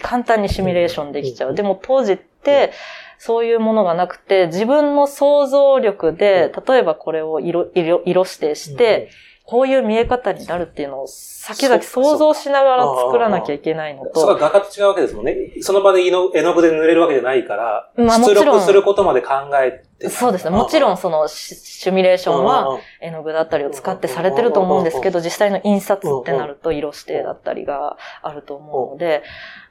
[0.00, 1.54] 簡単にシミュレーションできちゃう。
[1.54, 2.70] でも当時って、
[3.18, 9.10] そういうものがなくて、自分の想像力で、例えばこれを色、色、色指定して、
[9.44, 15.36] こういう見え方になるっていうのを先々想像しながら作らなきゃいけないのそれはと、画家と違うわけですもんね。
[15.60, 18.56] その場で絵の具で塗れるわけじゃないから、まあも出ちろん。
[18.56, 20.08] 力することまで考えて。
[20.08, 20.50] そうですね。
[20.50, 29.22] もちろんそのシシミュレーションは絵の具だったりを使ってされてると思うんですけど、実際の印刷ってなると色指定だったりがあると思うので、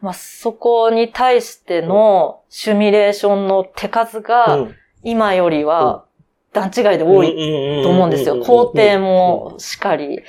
[0.01, 4.75] まあそこに対してのシミュレーションの手数がうん。
[5.03, 6.05] 今よりは
[6.53, 8.39] 段違いで多いと思うんですよ。
[8.43, 10.21] 工程もしっかり。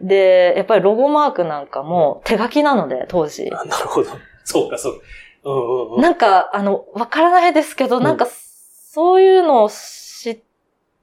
[0.00, 3.48] で、やっぱりロゴマークなんかも手書きなので、当時。
[3.52, 4.10] あなるほど。
[4.44, 5.00] そうか、そうか。
[5.44, 6.00] うんうんうん。
[6.02, 10.34] なんか、あの、わからないですけど、うんなんか、そういうのを知っ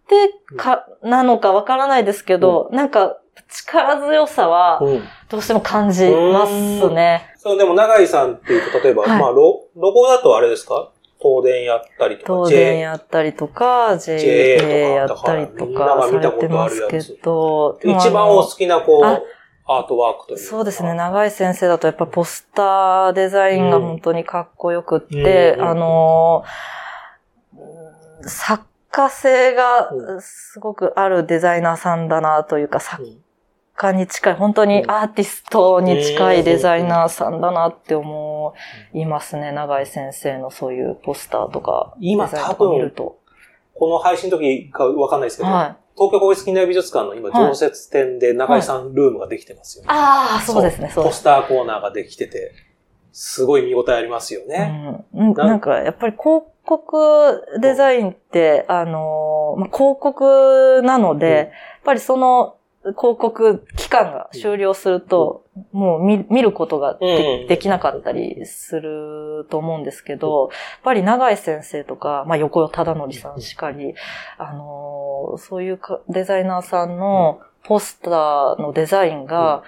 [0.08, 3.18] てか、なのかわからないですけど、なんか、
[3.50, 7.34] 力強さは、うんどうしても感じますね。
[7.38, 10.92] そう、でも、長井さんっていうと、例えば、はいまあ、ロ、ロゴだとあれですか？
[11.20, 19.22] 東電やったりとか、東電やったりとか、JA やったりとかされ見たことてますけあるやつど、一番お好きな、こう、あ
[19.70, 20.94] アートワークというかそうですね。。
[20.94, 29.92] 長井先生だとやっぱポスターデザインが本当にかっこよくって、うんあのーうん作家性が
[30.22, 33.04] すごくあるデザイナーさんだなというか、作
[33.78, 38.54] 家に近い、本当にアーティストに近いデザイナーさんだなって思
[38.94, 39.52] いますね。
[39.52, 43.20] 長井先生のそういうポスターとか、今デザインとか見ると。
[43.76, 45.78] この配信の時かわかんないですけど、はい。
[45.96, 49.90] 東京国立近代美術館の今、はい常設展で長井さんルームができてますよね。
[49.92, 51.06] ああ、そうですね、そう。
[51.06, 52.54] ポスターコーナーができてて、
[53.12, 55.06] すごい見応えありますよね。
[55.14, 61.50] うん、なんか、やっぱり広告デザインって、あのー、まあ、広告なので、うんやっ
[61.86, 62.58] ぱりその
[62.94, 73.96] 広告期間が終了すると、もう見見ることがで,、うんできなかったりすると思うんですけど、やっぱり長井先生とか、まあ、横尾忠則さんしかり、
[74.38, 79.64] あのーそういうかデザイナーさんのポスターのデザインが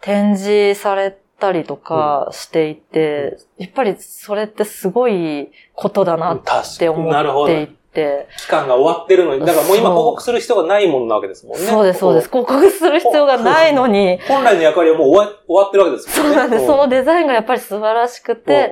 [0.00, 6.42] 展示されたりとかしていて、やっぱりそれってすごいことだなっ
[6.78, 11.66] て思っていて、期間が終わってるのに、だからもう今広告する必要がないもんなわけですもんね。
[11.66, 12.28] そうです、そうです。
[12.28, 16.34] 広告する必要がないのに、 本来の役割はもう終わ終わってるわけですもんね。
[16.34, 16.66] そうなんです。
[16.66, 18.70] そのデザインがやっぱり素晴らしくて、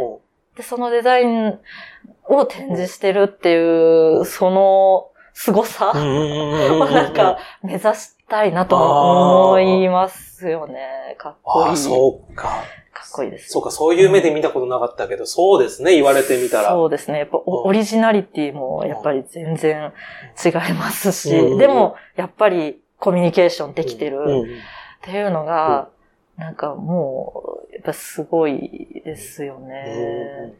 [0.56, 1.58] で、そのデザイン
[2.28, 5.94] を展示してるっていう、その凄さを
[6.86, 11.16] なんか目指したいなと思いますよね。
[11.18, 11.68] かっこいい。
[11.68, 12.64] ああ、そうか。
[12.96, 13.50] かっこいいです。
[13.50, 16.70] そうか、そういう目で見たことなかったけど、そうですね、言われてみたら。
[16.70, 17.18] そうですね。
[17.18, 17.42] やっぱうん。
[17.46, 19.92] オオリジナリティもやっぱり全然
[20.42, 21.58] 違いますし、うん。
[21.58, 24.42] でもやっぱりコミュニケーションできてるうん。
[24.44, 24.46] っ
[25.02, 25.88] ていうのが、
[26.38, 30.54] なんかもう、やっぱすごいですよね。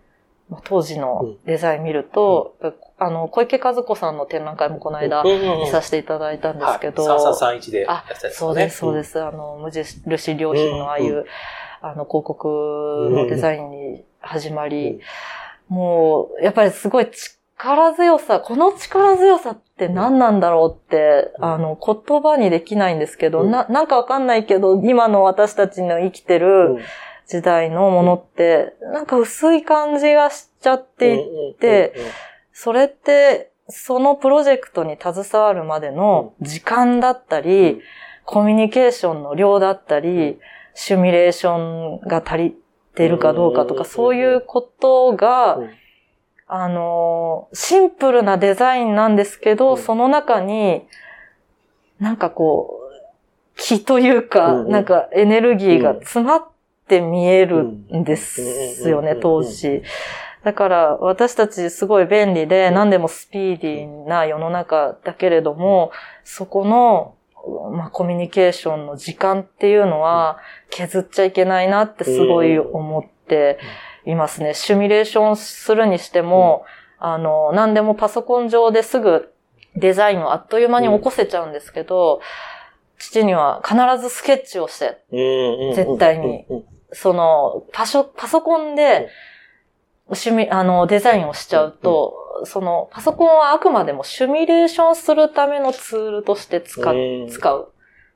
[0.51, 5.27] まあ当時のデザイン見ると、やっぱあの、小池和子さんの展覧会もこの間うん。
[5.27, 5.53] うん。
[5.55, 5.61] うん。
[5.61, 8.37] 見させていただいたんですけど、はい、3331でやあったやつですね。
[8.37, 9.23] そうです、そうです。
[9.23, 11.25] あの、無印良品のああいう、うん
[11.91, 15.01] あの、広告のデザインに始まり、
[15.69, 21.45] もう、やっぱりすごい力強さ、この力強さって何なんだろうって、うん。
[21.45, 23.51] あの、言葉にできないんですけど、うん。
[23.51, 26.79] な、なんかわかんないけど、今の私たちの生きてうるん。
[27.29, 31.15] 時代のものって、なんか薄い感じがしちゃって
[31.51, 31.93] いて、
[32.53, 37.81] それって、そのプロジェクトに携わるまでの時間だったり、うん。
[38.25, 40.39] コミュニケーションの量だったり、
[40.79, 42.57] シミュレーションが足り
[42.95, 45.71] てるかどうかとか、うんそういうことがうん、
[46.47, 49.83] あの、シンプルなデザインなんですけど、うん。
[49.83, 50.83] その中に、
[51.99, 56.49] なんかこう、気というか、うんなんかエネルギーが詰まっ
[56.89, 59.83] て見えるんですよねうん、当時。
[60.45, 65.91] だから私たちすごい便利で何でもスピーディーな世の中だけれども、
[66.23, 67.15] そこの
[67.73, 70.39] まあ、コミュニケーションの時間っていうのは
[70.71, 73.59] 削っちゃいけないなってすごい思って
[74.05, 74.55] いますね。
[74.55, 76.65] シミュレーションするにしても、
[76.99, 79.33] あの、何でもパソコン上ですぐ
[79.77, 82.21] デザインをあっという間に起こせちゃうんですけど、
[82.99, 85.05] 父には必ずスケッチをして、
[85.75, 86.47] 絶対に。
[86.93, 89.09] その、パソ、パソコンで、
[90.15, 92.15] シミ、あの、デザインをしちゃうと、
[92.45, 96.95] その、パソコンはあくまでもシミュレーションするためのツールとして使う。
[97.31, 97.73] 使う。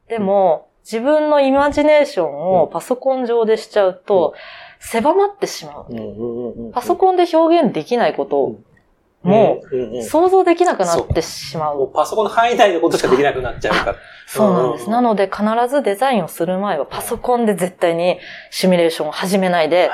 [0.09, 4.35] でも、自分のイマジネーションをパソコン上でしちゃうと、
[4.81, 6.71] 狭まってしまう。
[6.73, 8.57] パソコンで表現できないこと
[9.23, 11.91] もう、想像できなくなってしまう。
[11.93, 13.97] パソコンの範囲内のことしかできなくなっちゃうから。
[14.27, 14.91] そうなんです。
[14.91, 18.19] なので必ずデザインをする前はパソコンで絶対に
[18.51, 19.91] シミュレーションを始めないで、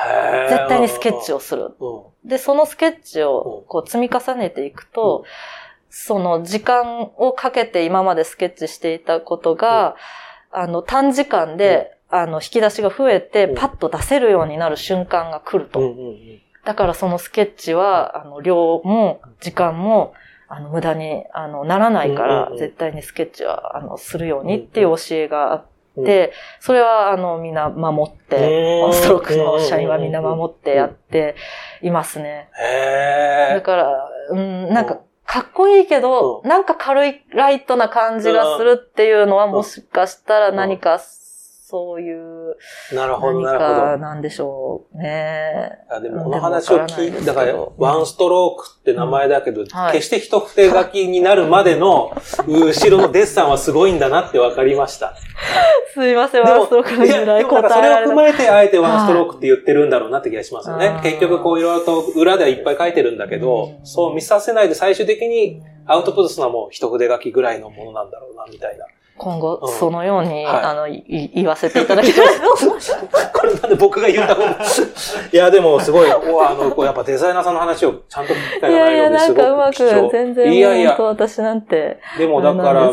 [0.49, 1.71] 絶対にスケッチをする。
[2.23, 5.25] で、そのスケッチをこう積み重ねていくと、
[5.89, 9.95] その時間をかけて今までスケッチしていたことが、
[10.51, 15.79] あの、短時間で、あの、引き出しが増えて、パッと出せるようになる瞬間が来ると。
[16.67, 20.13] だからそのスケッチは、あの、量も時間も、
[20.49, 25.65] あの、無駄に、あの、ならないから、絶対にスケッチは、あの、するようにっていう教えがあっ
[26.03, 31.37] て、それは、あの、みんな守って、ストロークの社員はみんな守ってやって
[31.81, 32.49] いますね。
[33.53, 40.99] だから、うん、なんか、かっこいいけど、なんか軽いライトな感じがするっていうのは、もしかしたら何か
[41.69, 42.55] そういう、
[42.93, 43.97] なるほど、なるほど。
[43.97, 45.77] なんでしょうね。
[45.89, 52.15] あでもこの話を聞いて、だから、ワンストロークって名前だけど、うんはい、決して一筆書きになるまでの、
[52.47, 55.13] 後ろのデッサンはすごいんだなって分かりました。
[55.93, 61.01] すいません、ワンストロークの由来答えそれを踏まえて、あえてワンストロークって言ってるんだろうなって気がしますよね。
[61.03, 68.85] 結局、こういろいろと裏ではいっぱい書いてるんだけど、うん、そう見させないで最終的にアウトプットするのはもう一筆書きぐらいのものなんだろうな、みたいな。
[69.17, 72.27] 今後、そのように、うんはい、あの、言わせていただきたい。
[73.33, 81.99] これなんで僕が言ったこといや、でもすごい、あの、こうやっぱデザイナーさんの話をちゃんと聞きたいないやいや、なんかうまく、全然、いやいや、私なんて。
[82.17, 82.91] でもだから、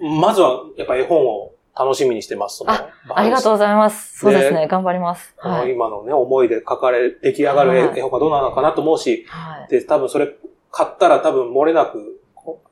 [0.00, 2.62] まずは、やっぱ絵本を楽しみにしてます。
[2.66, 4.18] あ、ありがとうございます。
[4.18, 5.34] そうですね、頑張ります。
[5.38, 10.28] はい、今のね、思いで書かれ、出来上がる絵本がどうなのかなと思うし、はい、で、多分それ
[10.70, 12.20] 買ったら多分漏れなく、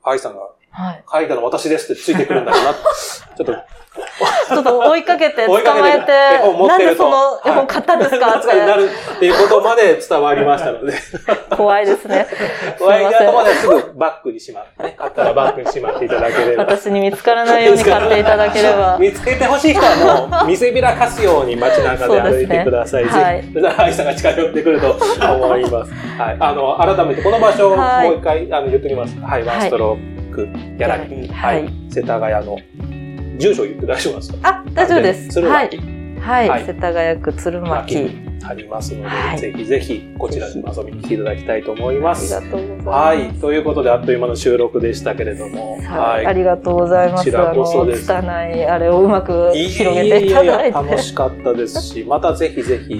[0.03, 1.03] 愛さんがはい。
[1.11, 2.73] 書いたの私ですってついてくるんだろうな。
[3.37, 3.53] ちょっと。
[4.47, 6.11] ちょっと追いかけて 捕まえて、
[6.67, 8.39] なんでその絵本買ったんですか？
[8.39, 8.47] って。
[8.65, 10.93] なるっていうことまで伝わりましたので。
[11.55, 12.25] 怖いですね。
[12.79, 16.63] 怖いなとまですぐバッグにしまって、ね、買ったらバッグにしまっていただければ。
[16.63, 18.97] 私に見つからないように買っていただければ。
[18.97, 23.03] 見つけてほしい人はもう、見せびらかすように街中で歩いてください。
[23.03, 23.43] ね、はい。
[23.49, 25.91] それでは愛さんが近寄ってくると思います。
[26.17, 26.37] はい。
[26.39, 29.17] あの、改めてこの場所をもう一回、あの、言っておきます。
[29.19, 31.27] はい、ワンストロークギャラリー。
[31.27, 31.69] はい。
[31.89, 32.57] 世田谷の
[33.37, 34.49] 住所言って大丈夫ですか？
[34.49, 35.39] あ、大丈夫です。
[35.41, 35.69] はい。
[36.19, 36.65] はい。
[36.65, 38.31] 世田谷区鶴巻。
[38.43, 39.03] ありますの
[39.35, 42.35] で、ぜひぜひこちらに遊びに来ていただきたいと思います。
[42.35, 42.87] ありがとうございます。
[42.89, 43.33] はい。
[43.39, 45.79] ということで、あっという間の収録でしたけれども。
[45.83, 46.25] はい。
[46.25, 47.25] ありがとうございます。
[47.25, 48.07] こちらこそです。
[48.07, 50.73] 拙いあれをうまく広げていただいて。
[50.73, 52.99] 楽しかったですし、 またぜひぜひ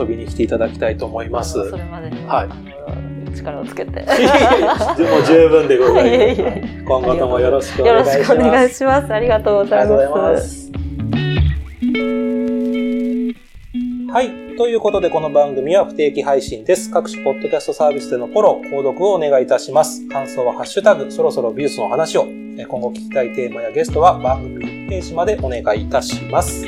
[0.00, 1.70] 遊びに来ていただきたいと思います。
[1.70, 2.16] それまでに。
[2.26, 2.48] はい。
[3.34, 4.00] 力をつけて。
[4.00, 4.06] もう
[5.26, 6.84] 十分でございます。
[6.84, 8.18] 今後ともよろしくお願いします。
[8.18, 9.12] よろしくお願いします。
[9.12, 10.70] ありがとうございます。
[14.12, 14.56] はい。
[14.56, 16.90] ということで、この番組は不定期配信です。
[16.90, 20.06] 各種ポッドキャストサービスでのフォロー、購読をお願いいたします。
[20.08, 22.24] 感想はハッシュタグ、そろそろ美術の話を。
[22.24, 26.66] 今後聞きたいテーマやゲストは番組ページまでお願いいたします。